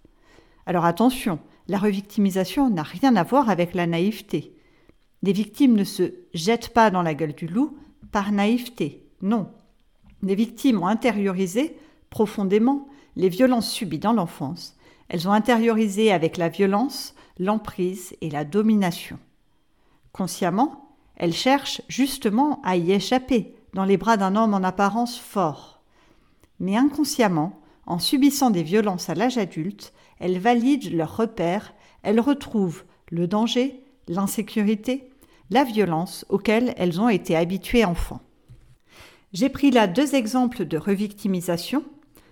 Alors 0.67 0.85
attention, 0.85 1.41
la 1.69 1.79
revictimisation 1.79 2.71
n'a 2.71 2.83
rien 2.83 3.17
à 3.17 3.23
voir 3.23 3.49
avec 3.49 3.75
la 3.75 3.87
naïveté. 3.87 4.55
Des 5.23 5.33
victimes 5.33 5.75
ne 5.75 5.85
se 5.85 6.15
jettent 6.35 6.71
pas 6.71 6.91
dans 6.91 7.03
la 7.03 7.15
gueule 7.15 7.35
du 7.35 7.47
loup 7.47 7.77
par 8.13 8.33
naïveté, 8.33 9.07
non. 9.23 9.51
Les 10.23 10.35
victimes 10.35 10.83
ont 10.83 10.87
intériorisé 10.87 11.77
profondément 12.11 12.89
les 13.17 13.29
violences 13.29 13.71
subies 13.71 13.99
dans 13.99 14.13
l'enfance. 14.13 14.77
Elles 15.09 15.29
ont 15.29 15.33
intériorisé 15.33 16.13
avec 16.13 16.37
la 16.37 16.49
violence 16.49 17.15
l'emprise 17.39 18.15
et 18.21 18.31
la 18.31 18.45
domination. 18.45 19.19
Consciemment, 20.13 20.97
elles 21.17 21.33
cherchent 21.33 21.83
justement 21.89 22.61
à 22.63 22.77
y 22.77 22.93
échapper 22.93 23.55
dans 23.73 23.85
les 23.85 23.97
bras 23.97 24.17
d'un 24.17 24.37
homme 24.37 24.55
en 24.55 24.63
apparence 24.63 25.19
fort. 25.19 25.81
Mais 26.61 26.77
inconsciemment, 26.77 27.61
en 27.87 27.99
subissant 27.99 28.51
des 28.51 28.63
violences 28.63 29.11
à 29.11 29.15
l'âge 29.15 29.39
adulte, 29.39 29.93
elles 30.19 30.39
valident 30.39 30.93
leurs 30.93 31.17
repères, 31.17 31.75
elles 32.03 32.21
retrouvent 32.21 32.85
le 33.11 33.27
danger, 33.27 33.83
l'insécurité, 34.09 35.11
la 35.51 35.65
violence 35.65 36.25
auxquelles 36.29 36.75
elles 36.77 37.01
ont 37.01 37.09
été 37.09 37.37
habituées 37.37 37.85
enfants. 37.85 38.21
J'ai 39.33 39.49
pris 39.49 39.71
là 39.71 39.87
deux 39.87 40.15
exemples 40.15 40.65
de 40.65 40.79
revictimisation 40.79 41.85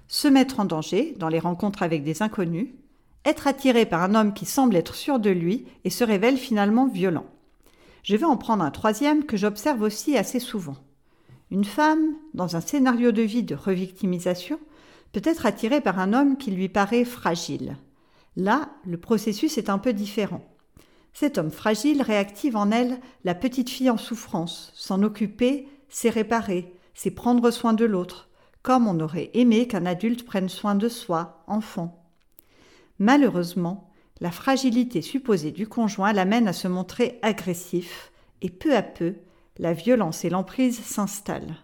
se 0.08 0.28
mettre 0.28 0.60
en 0.60 0.66
danger 0.66 1.14
dans 1.18 1.28
les 1.28 1.38
rencontres 1.38 1.82
avec 1.82 2.04
des 2.04 2.22
inconnus, 2.22 2.68
être 3.24 3.46
attiré 3.46 3.86
par 3.86 4.02
un 4.02 4.14
homme 4.14 4.34
qui 4.34 4.44
semble 4.44 4.76
être 4.76 4.94
sûr 4.94 5.18
de 5.18 5.30
lui 5.30 5.64
et 5.84 5.90
se 5.90 6.04
révèle 6.04 6.36
finalement 6.36 6.86
violent. 6.86 7.24
Je 8.02 8.16
vais 8.16 8.26
en 8.26 8.36
prendre 8.36 8.62
un 8.62 8.70
troisième 8.70 9.24
que 9.24 9.36
j'observe 9.36 9.80
aussi 9.80 10.18
assez 10.18 10.38
souvent. 10.38 10.76
Une 11.50 11.64
femme, 11.64 12.14
dans 12.34 12.56
un 12.56 12.60
scénario 12.60 13.10
de 13.10 13.22
vie 13.22 13.42
de 13.42 13.54
revictimisation, 13.54 14.58
peut 15.12 15.22
être 15.24 15.46
attirée 15.46 15.80
par 15.80 15.98
un 15.98 16.12
homme 16.12 16.36
qui 16.36 16.50
lui 16.50 16.68
paraît 16.68 17.04
fragile. 17.04 17.76
Là, 18.36 18.70
le 18.86 18.96
processus 18.96 19.58
est 19.58 19.68
un 19.68 19.78
peu 19.78 19.92
différent. 19.92 20.42
Cet 21.12 21.36
homme 21.36 21.50
fragile 21.50 22.02
réactive 22.02 22.56
en 22.56 22.70
elle 22.70 22.98
la 23.24 23.34
petite 23.34 23.68
fille 23.68 23.90
en 23.90 23.98
souffrance. 23.98 24.72
S'en 24.74 25.02
occuper, 25.02 25.68
c'est 25.88 26.08
réparer, 26.08 26.74
c'est 26.94 27.10
prendre 27.10 27.50
soin 27.50 27.74
de 27.74 27.84
l'autre, 27.84 28.30
comme 28.62 28.86
on 28.86 29.00
aurait 29.00 29.30
aimé 29.34 29.68
qu'un 29.68 29.84
adulte 29.84 30.24
prenne 30.24 30.48
soin 30.48 30.74
de 30.74 30.88
soi, 30.88 31.44
enfant. 31.46 32.02
Malheureusement, 32.98 33.90
la 34.20 34.30
fragilité 34.30 35.02
supposée 35.02 35.50
du 35.50 35.66
conjoint 35.66 36.12
l'amène 36.12 36.48
à 36.48 36.52
se 36.52 36.68
montrer 36.68 37.18
agressif, 37.22 38.12
et 38.40 38.50
peu 38.50 38.74
à 38.74 38.82
peu, 38.82 39.16
la 39.58 39.72
violence 39.72 40.24
et 40.24 40.30
l'emprise 40.30 40.80
s'installent. 40.80 41.56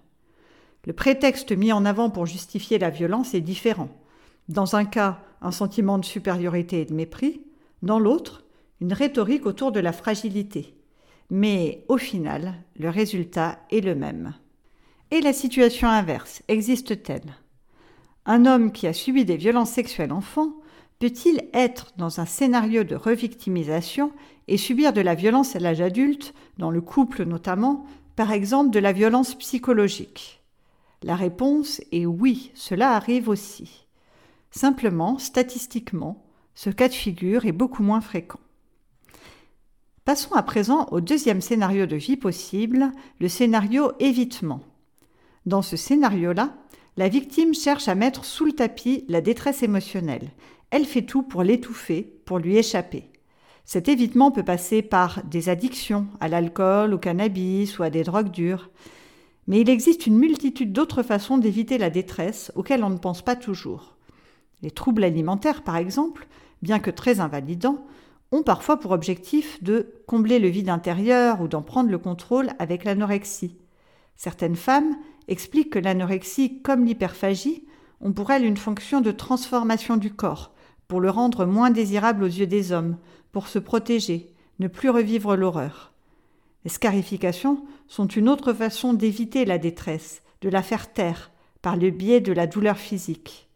Le 0.86 0.92
prétexte 0.92 1.52
mis 1.52 1.72
en 1.72 1.84
avant 1.84 2.10
pour 2.10 2.26
justifier 2.26 2.78
la 2.78 2.90
violence 2.90 3.34
est 3.34 3.40
différent. 3.40 3.90
Dans 4.48 4.76
un 4.76 4.84
cas, 4.84 5.20
un 5.42 5.50
sentiment 5.50 5.98
de 5.98 6.04
supériorité 6.04 6.80
et 6.80 6.84
de 6.84 6.94
mépris, 6.94 7.42
dans 7.82 7.98
l'autre, 7.98 8.44
une 8.80 8.92
rhétorique 8.92 9.46
autour 9.46 9.72
de 9.72 9.80
la 9.80 9.92
fragilité. 9.92 10.74
Mais 11.30 11.84
au 11.88 11.98
final, 11.98 12.54
le 12.78 12.88
résultat 12.88 13.58
est 13.70 13.80
le 13.80 13.94
même. 13.94 14.34
Et 15.10 15.20
la 15.20 15.32
situation 15.32 15.88
inverse 15.88 16.42
existe-t-elle? 16.48 17.34
Un 18.24 18.46
homme 18.46 18.72
qui 18.72 18.86
a 18.86 18.92
subi 18.92 19.24
des 19.24 19.36
violences 19.36 19.70
sexuelles 19.70 20.12
enfant 20.12 20.52
peut-il 20.98 21.48
être 21.54 21.92
dans 21.96 22.20
un 22.20 22.26
scénario 22.26 22.84
de 22.84 22.94
revictimisation 22.94 24.12
et 24.48 24.56
subir 24.56 24.92
de 24.92 25.00
la 25.00 25.14
violence 25.14 25.54
à 25.56 25.60
l'âge 25.60 25.80
adulte, 25.80 26.34
dans 26.58 26.70
le 26.70 26.80
couple 26.80 27.24
notamment, 27.24 27.86
par 28.16 28.32
exemple 28.32 28.70
de 28.70 28.78
la 28.78 28.92
violence 28.92 29.34
psychologique? 29.34 30.37
La 31.02 31.14
réponse 31.14 31.80
est 31.92 32.06
oui, 32.06 32.50
cela 32.54 32.92
arrive 32.92 33.28
aussi. 33.28 33.86
Simplement, 34.50 35.18
statistiquement, 35.18 36.24
ce 36.54 36.70
cas 36.70 36.88
de 36.88 36.94
figure 36.94 37.46
est 37.46 37.52
beaucoup 37.52 37.82
moins 37.82 38.00
fréquent. 38.00 38.40
Passons 40.04 40.34
à 40.34 40.42
présent 40.42 40.86
au 40.90 41.00
deuxième 41.00 41.40
scénario 41.40 41.86
de 41.86 41.96
vie 41.96 42.16
possible, 42.16 42.90
le 43.20 43.28
scénario 43.28 43.92
évitement. 44.00 44.60
Dans 45.46 45.62
ce 45.62 45.76
scénario-là, 45.76 46.54
la 46.96 47.08
victime 47.08 47.54
cherche 47.54 47.86
à 47.86 47.94
mettre 47.94 48.24
sous 48.24 48.46
le 48.46 48.52
tapis 48.52 49.04
la 49.08 49.20
détresse 49.20 49.62
émotionnelle. 49.62 50.30
Elle 50.70 50.84
fait 50.84 51.02
tout 51.02 51.22
pour 51.22 51.42
l'étouffer, 51.42 52.02
pour 52.24 52.38
lui 52.38 52.56
échapper. 52.56 53.04
Cet 53.64 53.88
évitement 53.88 54.30
peut 54.30 54.42
passer 54.42 54.82
par 54.82 55.22
des 55.24 55.48
addictions 55.48 56.06
à 56.20 56.28
l'alcool, 56.28 56.94
au 56.94 56.98
cannabis 56.98 57.78
ou 57.78 57.82
à 57.82 57.90
des 57.90 58.02
drogues 58.02 58.30
dures. 58.30 58.70
Mais 59.48 59.62
il 59.62 59.70
existe 59.70 60.06
une 60.06 60.18
multitude 60.18 60.72
d'autres 60.72 61.02
façons 61.02 61.38
d'éviter 61.38 61.78
la 61.78 61.88
détresse 61.88 62.52
auxquelles 62.54 62.84
on 62.84 62.90
ne 62.90 62.98
pense 62.98 63.22
pas 63.22 63.34
toujours. 63.34 63.96
Les 64.62 64.70
troubles 64.70 65.04
alimentaires, 65.04 65.62
par 65.62 65.76
exemple, 65.76 66.28
bien 66.62 66.78
que 66.78 66.90
très 66.90 67.18
invalidants, 67.18 67.84
ont 68.30 68.42
parfois 68.42 68.78
pour 68.78 68.90
objectif 68.90 69.62
de 69.62 69.94
combler 70.06 70.38
le 70.38 70.48
vide 70.48 70.68
intérieur 70.68 71.40
ou 71.40 71.48
d'en 71.48 71.62
prendre 71.62 71.90
le 71.90 71.98
contrôle 71.98 72.50
avec 72.58 72.84
l'anorexie. 72.84 73.56
Certaines 74.16 74.56
femmes 74.56 74.96
expliquent 75.28 75.70
que 75.72 75.78
l'anorexie, 75.78 76.60
comme 76.60 76.84
l'hyperphagie, 76.84 77.64
ont 78.02 78.12
pour 78.12 78.30
elles 78.30 78.44
une 78.44 78.58
fonction 78.58 79.00
de 79.00 79.12
transformation 79.12 79.96
du 79.96 80.12
corps, 80.12 80.52
pour 80.88 81.00
le 81.00 81.08
rendre 81.08 81.46
moins 81.46 81.70
désirable 81.70 82.22
aux 82.22 82.26
yeux 82.26 82.46
des 82.46 82.70
hommes, 82.72 82.98
pour 83.32 83.48
se 83.48 83.58
protéger, 83.58 84.34
ne 84.58 84.68
plus 84.68 84.90
revivre 84.90 85.36
l'horreur. 85.36 85.92
Les 86.64 86.70
scarifications 86.70 87.64
sont 87.86 88.06
une 88.06 88.28
autre 88.28 88.52
façon 88.52 88.94
d'éviter 88.94 89.44
la 89.44 89.58
détresse, 89.58 90.22
de 90.40 90.48
la 90.48 90.62
faire 90.62 90.92
taire, 90.92 91.30
par 91.62 91.76
le 91.76 91.90
biais 91.90 92.20
de 92.20 92.32
la 92.32 92.46
douleur 92.46 92.78
physique. 92.78 93.48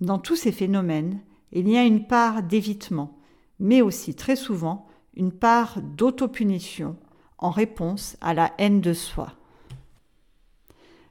Dans 0.00 0.18
tous 0.18 0.36
ces 0.36 0.52
phénomènes, 0.52 1.20
il 1.52 1.68
y 1.68 1.76
a 1.76 1.84
une 1.84 2.06
part 2.06 2.42
d'évitement, 2.42 3.18
mais 3.58 3.82
aussi 3.82 4.14
très 4.14 4.36
souvent 4.36 4.86
une 5.14 5.32
part 5.32 5.80
d'autopunition 5.80 6.96
en 7.38 7.50
réponse 7.50 8.16
à 8.20 8.34
la 8.34 8.52
haine 8.58 8.80
de 8.80 8.92
soi. 8.92 9.32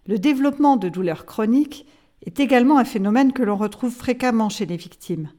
Le 0.08 0.20
développement 0.20 0.78
de 0.78 0.90
douleurs 0.90 1.26
chroniques 1.26 1.88
est 2.26 2.40
également 2.40 2.78
un 2.78 2.86
phénomène 2.86 3.34
que 3.34 3.44
l'on 3.44 3.56
retrouve 3.56 3.94
fréquemment 3.94 4.50
chez 4.50 4.66
les 4.66 4.78
victimes. 4.78 5.30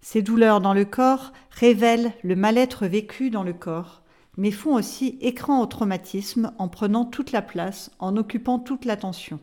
Ces 0.00 0.22
douleurs 0.22 0.60
dans 0.60 0.74
le 0.74 0.84
corps 0.84 1.32
révèlent 1.50 2.12
le 2.22 2.36
mal-être 2.36 2.86
vécu 2.86 3.30
dans 3.30 3.42
le 3.42 3.52
corps, 3.52 4.02
mais 4.36 4.50
font 4.50 4.74
aussi 4.74 5.18
écran 5.20 5.60
au 5.60 5.66
traumatisme 5.66 6.52
en 6.58 6.68
prenant 6.68 7.04
toute 7.04 7.32
la 7.32 7.42
place, 7.42 7.90
en 7.98 8.16
occupant 8.16 8.58
toute 8.58 8.84
l'attention. 8.84 9.40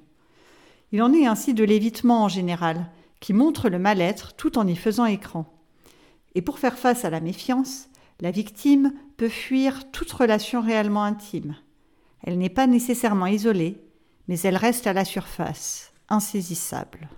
Il 0.91 1.01
en 1.01 1.13
est 1.13 1.25
ainsi 1.25 1.53
de 1.53 1.63
l'évitement 1.63 2.23
en 2.23 2.27
général, 2.27 2.89
qui 3.19 3.33
montre 3.33 3.69
le 3.69 3.79
mal-être 3.79 4.33
tout 4.33 4.57
en 4.57 4.67
y 4.67 4.75
faisant 4.75 5.05
écran. 5.05 5.45
Et 6.35 6.41
pour 6.41 6.59
faire 6.59 6.77
face 6.77 7.05
à 7.05 7.09
la 7.09 7.21
méfiance, 7.21 7.87
la 8.19 8.31
victime 8.31 8.93
peut 9.17 9.29
fuir 9.29 9.91
toute 9.91 10.11
relation 10.11 10.61
réellement 10.61 11.03
intime. 11.03 11.55
Elle 12.23 12.37
n'est 12.37 12.49
pas 12.49 12.67
nécessairement 12.67 13.25
isolée, 13.25 13.81
mais 14.27 14.39
elle 14.39 14.57
reste 14.57 14.87
à 14.87 14.93
la 14.93 15.05
surface, 15.05 15.93
insaisissable. 16.09 17.09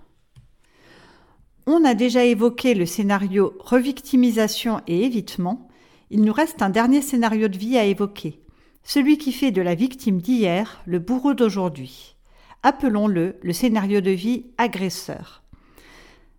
On 1.66 1.84
a 1.84 1.94
déjà 1.94 2.24
évoqué 2.24 2.74
le 2.74 2.86
scénario 2.86 3.54
revictimisation 3.58 4.82
et 4.86 5.04
évitement. 5.04 5.68
Il 6.14 6.22
nous 6.22 6.32
reste 6.32 6.62
un 6.62 6.70
dernier 6.70 7.02
scénario 7.02 7.48
de 7.48 7.58
vie 7.58 7.76
à 7.76 7.82
évoquer, 7.82 8.40
celui 8.84 9.18
qui 9.18 9.32
fait 9.32 9.50
de 9.50 9.60
la 9.60 9.74
victime 9.74 10.20
d'hier 10.20 10.80
le 10.86 11.00
bourreau 11.00 11.34
d'aujourd'hui. 11.34 12.14
Appelons-le 12.62 13.34
le 13.42 13.52
scénario 13.52 14.00
de 14.00 14.12
vie 14.12 14.46
agresseur. 14.56 15.42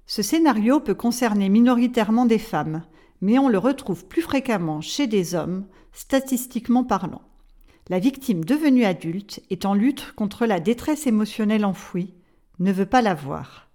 Ce 0.06 0.22
scénario 0.22 0.80
peut 0.80 0.94
concerner 0.94 1.50
minoritairement 1.50 2.26
des 2.26 2.38
femmes, 2.38 2.84
mais 3.20 3.38
on 3.38 3.50
le 3.50 3.58
retrouve 3.58 4.06
plus 4.06 4.22
fréquemment 4.22 4.80
chez 4.80 5.08
des 5.08 5.36
hommes, 5.36 5.66
statistiquement 5.92 6.86
parlant. 6.86 7.24
La 7.90 8.00
victime 8.00 8.46
devenue 8.46 8.86
adulte 8.86 9.42
est 9.50 9.66
en 9.66 9.74
lutte 9.74 10.14
contre 10.16 10.46
la 10.46 10.62
détresse 10.62 11.06
émotionnelle 11.06 11.66
enfouie, 11.66 12.14
ne 12.60 12.72
veut 12.72 12.86
pas 12.86 13.02
la 13.02 13.14
voir. 13.14 13.68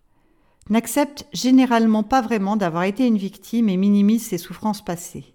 N'accepte 0.71 1.27
généralement 1.35 2.05
pas 2.05 2.23
vraiment 2.23 2.57
d'avoir 2.57 2.85
été 2.85 3.07
une 3.07 3.19
victime 3.19 3.69
et 3.69 3.77
minimise 3.77 4.23
ses 4.23 4.39
souffrances 4.39 4.83
passées. 4.83 5.35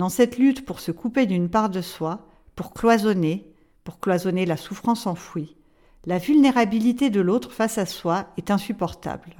Dans 0.00 0.08
cette 0.08 0.38
lutte 0.38 0.64
pour 0.64 0.80
se 0.80 0.92
couper 0.92 1.26
d'une 1.26 1.50
part 1.50 1.68
de 1.68 1.82
soi, 1.82 2.26
pour 2.56 2.72
cloisonner, 2.72 3.52
pour 3.84 4.00
cloisonner 4.00 4.46
la 4.46 4.56
souffrance 4.56 5.06
enfouie, 5.06 5.58
la 6.06 6.16
vulnérabilité 6.16 7.10
de 7.10 7.20
l'autre 7.20 7.52
face 7.52 7.76
à 7.76 7.84
soi 7.84 8.28
est 8.38 8.50
insupportable. 8.50 9.36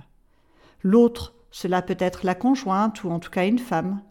L'autre, 0.83 1.33
cela 1.51 1.81
peut 1.81 1.97
être 1.99 2.27
la 2.27 2.35
conjointe 2.35 3.05
ou 3.05 3.11
en 3.11 3.21
tout 3.21 3.31
cas 3.31 3.47
une 3.47 3.59
femme, 3.59 4.03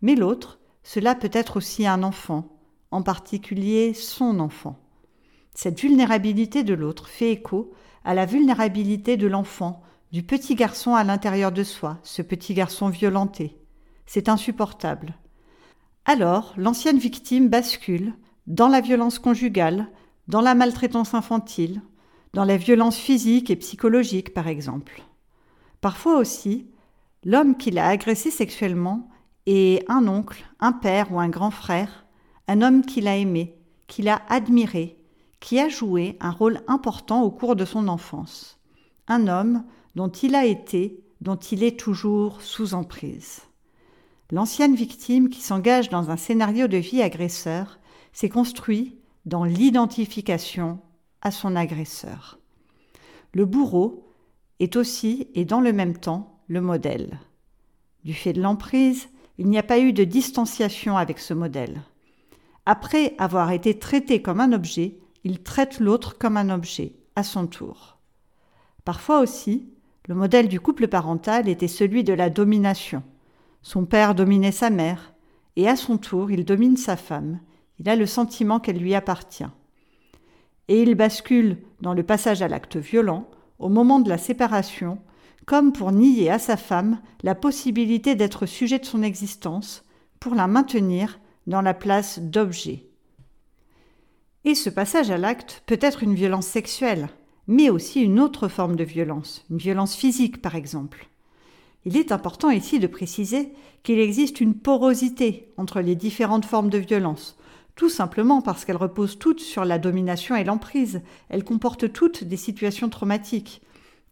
mais 0.00 0.16
l'autre, 0.16 0.58
cela 0.82 1.14
peut 1.14 1.30
être 1.32 1.58
aussi 1.58 1.86
un 1.86 2.02
enfant, 2.02 2.48
en 2.90 3.02
particulier 3.04 3.94
son 3.94 4.40
enfant. 4.40 4.80
Cette 5.54 5.80
vulnérabilité 5.80 6.64
de 6.64 6.74
l'autre 6.74 7.06
fait 7.06 7.30
écho 7.30 7.72
à 8.04 8.14
la 8.14 8.26
vulnérabilité 8.26 9.16
de 9.16 9.28
l'enfant, 9.28 9.84
du 10.10 10.24
petit 10.24 10.56
garçon 10.56 10.96
à 10.96 11.04
l'intérieur 11.04 11.52
de 11.52 11.62
soi, 11.62 12.00
ce 12.02 12.22
petit 12.22 12.54
garçon 12.54 12.88
violenté. 12.88 13.56
C'est 14.04 14.28
insupportable. 14.28 15.14
Alors, 16.04 16.54
l'ancienne 16.56 16.98
victime 16.98 17.48
bascule 17.48 18.14
dans 18.46 18.68
la 18.68 18.80
violence 18.80 19.18
conjugale, 19.18 19.88
dans 20.28 20.40
la 20.40 20.54
maltraitance 20.54 21.14
infantile, 21.14 21.82
dans 22.32 22.44
la 22.44 22.56
violence 22.56 22.96
physique 22.96 23.50
et 23.50 23.56
psychologique 23.56 24.34
par 24.34 24.48
exemple. 24.48 25.02
Parfois 25.80 26.18
aussi, 26.18 26.66
l'homme 27.24 27.56
qui 27.56 27.70
l'a 27.70 27.88
agressé 27.88 28.30
sexuellement 28.30 29.08
est 29.46 29.84
un 29.90 30.08
oncle, 30.08 30.44
un 30.60 30.72
père 30.72 31.12
ou 31.12 31.20
un 31.20 31.28
grand 31.28 31.50
frère 31.50 32.02
un 32.48 32.62
homme 32.62 32.84
qu'il 32.84 33.08
a 33.08 33.16
aimé, 33.16 33.56
qu'il 33.86 34.08
a 34.08 34.22
admiré, 34.28 34.98
qui 35.40 35.58
a 35.58 35.68
joué 35.68 36.16
un 36.20 36.30
rôle 36.30 36.60
important 36.66 37.22
au 37.22 37.30
cours 37.30 37.56
de 37.56 37.64
son 37.64 37.88
enfance. 37.88 38.60
Un 39.08 39.28
homme 39.28 39.64
dont 39.94 40.08
il 40.10 40.34
a 40.34 40.44
été, 40.44 41.02
dont 41.20 41.36
il 41.36 41.62
est 41.62 41.78
toujours 41.78 42.40
sous 42.42 42.74
emprise. 42.74 43.42
L'ancienne 44.32 44.74
victime 44.74 45.28
qui 45.28 45.42
s'engage 45.42 45.90
dans 45.90 46.10
un 46.10 46.16
scénario 46.16 46.66
de 46.66 46.78
vie 46.78 47.02
agresseur 47.02 47.78
s'est 48.14 48.30
construit 48.30 48.96
dans 49.26 49.44
l'identification 49.44 50.80
à 51.20 51.30
son 51.30 51.54
agresseur. 51.54 52.38
Le 53.34 53.44
bourreau 53.44 54.10
est 54.58 54.76
aussi 54.76 55.28
et 55.34 55.44
dans 55.44 55.60
le 55.60 55.74
même 55.74 55.98
temps 55.98 56.40
le 56.48 56.62
modèle. 56.62 57.20
Du 58.04 58.14
fait 58.14 58.32
de 58.32 58.40
l'emprise, 58.40 59.10
il 59.36 59.48
n'y 59.48 59.58
a 59.58 59.62
pas 59.62 59.78
eu 59.78 59.92
de 59.92 60.02
distanciation 60.02 60.96
avec 60.96 61.18
ce 61.18 61.34
modèle. 61.34 61.82
Après 62.64 63.14
avoir 63.18 63.50
été 63.50 63.78
traité 63.78 64.22
comme 64.22 64.40
un 64.40 64.52
objet, 64.52 64.96
il 65.24 65.42
traite 65.42 65.78
l'autre 65.78 66.16
comme 66.16 66.38
un 66.38 66.48
objet, 66.48 66.94
à 67.16 67.22
son 67.22 67.46
tour. 67.46 67.98
Parfois 68.86 69.20
aussi, 69.20 69.68
le 70.08 70.14
modèle 70.14 70.48
du 70.48 70.58
couple 70.58 70.88
parental 70.88 71.50
était 71.50 71.68
celui 71.68 72.02
de 72.02 72.14
la 72.14 72.30
domination. 72.30 73.02
Son 73.62 73.84
père 73.84 74.14
dominait 74.14 74.52
sa 74.52 74.70
mère, 74.70 75.14
et 75.56 75.68
à 75.68 75.76
son 75.76 75.98
tour 75.98 76.30
il 76.30 76.44
domine 76.44 76.76
sa 76.76 76.96
femme, 76.96 77.40
il 77.78 77.88
a 77.88 77.96
le 77.96 78.06
sentiment 78.06 78.60
qu'elle 78.60 78.78
lui 78.78 78.94
appartient. 78.94 79.46
Et 80.68 80.82
il 80.82 80.94
bascule 80.94 81.58
dans 81.80 81.94
le 81.94 82.02
passage 82.02 82.42
à 82.42 82.48
l'acte 82.48 82.76
violent, 82.76 83.28
au 83.58 83.68
moment 83.68 84.00
de 84.00 84.08
la 84.08 84.18
séparation, 84.18 84.98
comme 85.46 85.72
pour 85.72 85.92
nier 85.92 86.30
à 86.30 86.38
sa 86.38 86.56
femme 86.56 87.00
la 87.22 87.34
possibilité 87.34 88.14
d'être 88.14 88.46
sujet 88.46 88.78
de 88.78 88.84
son 88.84 89.02
existence, 89.02 89.84
pour 90.20 90.34
la 90.34 90.46
maintenir 90.46 91.18
dans 91.46 91.62
la 91.62 91.74
place 91.74 92.18
d'objet. 92.20 92.86
Et 94.44 94.54
ce 94.54 94.70
passage 94.70 95.10
à 95.10 95.18
l'acte 95.18 95.62
peut 95.66 95.78
être 95.80 96.02
une 96.02 96.14
violence 96.14 96.46
sexuelle, 96.46 97.08
mais 97.46 97.70
aussi 97.70 98.00
une 98.00 98.20
autre 98.20 98.48
forme 98.48 98.76
de 98.76 98.84
violence, 98.84 99.44
une 99.50 99.58
violence 99.58 99.94
physique 99.94 100.42
par 100.42 100.54
exemple. 100.54 101.08
Il 101.84 101.96
est 101.96 102.12
important 102.12 102.50
ici 102.50 102.78
de 102.78 102.86
préciser 102.86 103.52
qu'il 103.82 103.98
existe 103.98 104.40
une 104.40 104.54
porosité 104.54 105.52
entre 105.56 105.80
les 105.80 105.96
différentes 105.96 106.44
formes 106.44 106.70
de 106.70 106.78
violence, 106.78 107.36
tout 107.74 107.88
simplement 107.88 108.42
parce 108.42 108.64
qu'elles 108.64 108.76
reposent 108.76 109.18
toutes 109.18 109.40
sur 109.40 109.64
la 109.64 109.78
domination 109.78 110.36
et 110.36 110.44
l'emprise, 110.44 111.02
elles 111.28 111.44
comportent 111.44 111.92
toutes 111.92 112.24
des 112.24 112.36
situations 112.36 112.88
traumatiques. 112.88 113.62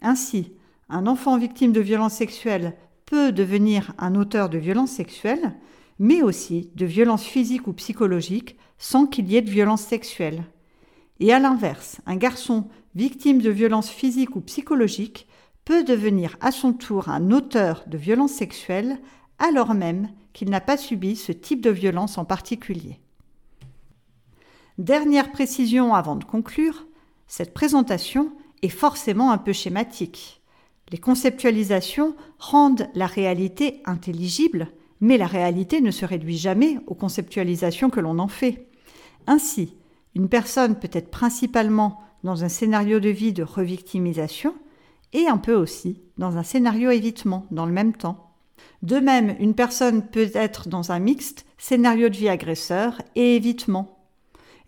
Ainsi, 0.03 0.53
un 0.89 1.07
enfant 1.07 1.39
victime 1.39 1.73
de 1.73 1.81
violences 1.81 2.15
sexuelles 2.15 2.75
peut 3.07 3.33
devenir 3.33 3.93
un 3.99 4.15
auteur 4.15 4.49
de 4.49 4.59
violences 4.59 4.93
sexuelles, 4.93 5.55
mais 5.99 6.23
aussi 6.23 6.71
de 6.75 6.87
violences 6.87 7.25
physiques 7.25 7.67
ou 7.67 7.73
psychologiques 7.75 8.57
sans 8.79 9.07
qu'il 9.07 9.31
y 9.31 9.37
ait 9.37 9.43
de 9.43 9.51
violences 9.51 9.83
sexuelles. 9.83 10.45
Et 11.21 11.33
à 11.33 11.39
l'inverse, 11.39 12.01
un 12.07 12.17
garçon 12.17 12.69
victime 12.95 13.43
de 13.43 13.51
violences 13.51 13.91
physiques 13.91 14.37
ou 14.37 14.41
psychologiques 14.41 15.29
peut 15.71 15.85
devenir 15.85 16.37
à 16.41 16.51
son 16.51 16.73
tour 16.73 17.11
un 17.11 17.31
auteur 17.31 17.85
de 17.87 17.97
violences 17.97 18.33
sexuelles 18.33 18.99
alors 19.39 19.73
même 19.73 20.09
qu'il 20.33 20.51
n'a 20.51 20.61
pas 20.61 20.77
subi 20.77 21.15
ce 21.15 21.31
type 21.31 21.61
de 21.61 21.71
violence 21.71 22.19
en 22.19 22.25
particulier. 22.25 22.99
Dernière 24.79 25.31
précision 25.31 25.95
avant 25.95 26.17
de 26.17 26.25
conclure, 26.25 26.89
cette 27.29 27.55
présentation 27.55 28.33
est 28.63 28.69
forcément 28.69 29.31
un 29.31 29.39
peu 29.39 29.53
schématique. 29.53 30.43
Les 30.91 30.99
conceptualisations 30.99 32.17
rendent 32.41 32.89
la 32.97 33.07
réalité 33.07 33.81
intelligible, 33.85 34.73
mais 35.01 35.19
la 35.19 35.29
réalité 35.29 35.81
ne 35.81 35.93
se 35.93 36.05
réduit 36.05 36.37
jamais 36.37 36.79
aux 36.89 36.97
conceptualisations 36.97 37.91
que 37.91 38.01
l'on 38.01 38.19
en 38.19 38.27
fait. 38.27 38.67
Ainsi, 39.29 39.77
une 40.17 40.29
personne 40.29 40.81
peut 40.81 40.91
être 40.91 41.13
principalement 41.13 42.01
dans 42.25 42.43
un 42.43 42.49
scénario 42.49 42.99
de 42.99 43.11
vie 43.11 43.33
de 43.33 43.45
revictimisation 43.45 44.53
et 45.13 45.27
un 45.27 45.39
peu 45.39 45.55
aussi 45.55 46.01
dans 46.19 46.37
un 46.37 46.43
scénario 46.43 46.91
évitement 46.91 47.47
dans 47.51 47.67
le 47.67 47.73
même 47.73 47.95
temps. 47.95 48.31
De 48.83 48.99
même, 48.99 49.37
une 49.41 49.55
personne 49.55 50.07
peut 50.07 50.31
être 50.35 50.69
dans 50.69 50.93
un 50.93 50.99
mixte 50.99 51.47
scénario 51.59 52.09
de 52.09 52.17
vie 52.17 52.29
agresseur 52.29 53.03
et 53.15 53.37
évitement. 53.37 53.99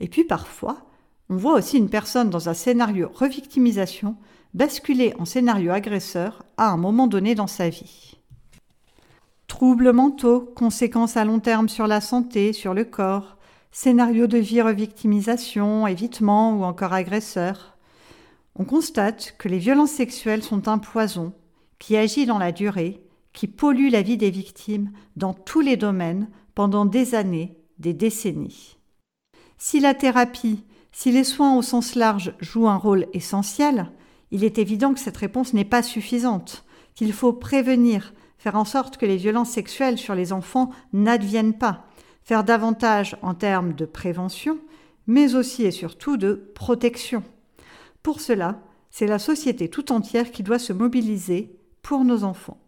Et 0.01 0.09
puis 0.09 0.25
parfois, 0.25 0.87
on 1.31 1.37
voit 1.37 1.55
aussi 1.55 1.79
une 1.79 1.89
personne 1.89 2.31
dans 2.31 2.49
un 2.49 2.55
scénario 2.55 3.11
revictimisation 3.15 4.17
basculer 4.55 5.15
en 5.19 5.25
scénario 5.25 5.73
agresseur 5.73 6.45
à 6.59 6.69
un 6.69 6.77
moment 6.77 7.07
donné 7.07 7.35
dans 7.35 7.47
sa 7.47 7.69
vie. 7.69 8.19
Troubles 9.47 9.93
mentaux, 9.93 10.41
conséquences 10.41 11.17
à 11.17 11.25
long 11.25 11.41
terme 11.41 11.69
sur 11.69 11.87
la 11.87 12.01
santé, 12.01 12.53
sur 12.53 12.75
le 12.75 12.85
corps, 12.85 13.37
scénario 13.71 14.27
de 14.27 14.39
vie 14.39 14.61
revictimisation, 14.61 15.87
évitement 15.87 16.55
ou 16.55 16.65
encore 16.65 16.93
agresseur. 16.93 17.72
On 18.55 18.65
constate 18.65 19.35
que 19.39 19.49
les 19.49 19.59
violences 19.59 19.93
sexuelles 19.93 20.43
sont 20.43 20.69
un 20.69 20.79
poison 20.79 21.33
qui 21.79 21.97
agit 21.97 22.27
dans 22.27 22.39
la 22.39 22.53
durée, 22.53 23.03
qui 23.33 23.47
pollue 23.47 23.91
la 23.91 24.03
vie 24.03 24.19
des 24.19 24.31
victimes 24.31 24.93
dans 25.17 25.33
tous 25.33 25.61
les 25.61 25.77
domaines 25.77 26.29
pendant 26.55 26.85
des 26.85 27.15
années, 27.15 27.57
des 27.79 27.95
décennies. 27.95 28.77
Si 29.57 29.81
la 29.81 29.95
thérapie, 29.95 30.65
si 30.93 31.13
les 31.13 31.25
soins 31.25 31.57
au 31.57 31.63
sens 31.63 31.95
large 31.95 32.35
jouent 32.41 32.69
un 32.69 32.77
rôle 32.77 33.07
essentiel, 33.15 33.91
il 34.31 34.45
est 34.45 34.59
évident 34.59 34.93
que 34.93 35.01
cette 35.01 35.17
réponse 35.17 35.55
n'est 35.55 35.65
pas 35.65 35.83
suffisante, 35.83 36.65
qu'il 36.95 37.13
faut 37.13 37.33
prévenir, 37.33 38.13
faire 38.39 38.57
en 38.57 38.65
sorte 38.65 38.99
que 38.99 39.07
les 39.07 39.17
violences 39.17 39.51
sexuelles 39.51 39.99
sur 39.99 40.15
les 40.15 40.33
enfants 40.33 40.71
n'adviennent 40.93 41.57
pas, 41.57 41.87
faire 42.23 42.45
davantage 42.45 43.17
en 43.23 43.35
termes 43.35 43.73
de 43.73 43.87
prévention, 43.87 44.59
mais 45.07 45.35
aussi 45.35 45.65
et 45.65 45.71
surtout 45.71 46.17
de 46.17 46.53
protection. 46.55 47.23
Pour 48.03 48.21
cela, 48.21 48.61
c'est 48.91 49.07
la 49.07 49.19
société 49.19 49.69
tout 49.69 49.93
entière 49.93 50.31
qui 50.31 50.43
doit 50.43 50.59
se 50.59 50.73
mobiliser 50.73 51.57
pour 51.83 52.05
nos 52.05 52.25
enfants. 52.25 52.59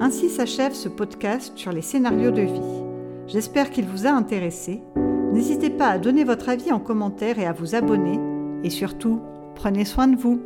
Ainsi 0.00 0.30
s'achève 0.30 0.72
ce 0.72 0.88
podcast 0.88 1.52
sur 1.56 1.72
les 1.72 1.82
scénarios 1.82 2.30
de 2.30 2.42
vie. 2.42 2.84
J'espère 3.26 3.70
qu'il 3.70 3.86
vous 3.86 4.06
a 4.06 4.10
intéressé. 4.10 4.80
N'hésitez 5.32 5.70
pas 5.70 5.88
à 5.88 5.98
donner 5.98 6.24
votre 6.24 6.48
avis 6.48 6.72
en 6.72 6.80
commentaire 6.80 7.38
et 7.38 7.46
à 7.46 7.52
vous 7.52 7.74
abonner. 7.74 8.18
Et 8.64 8.70
surtout, 8.70 9.20
prenez 9.54 9.84
soin 9.84 10.08
de 10.08 10.16
vous. 10.16 10.40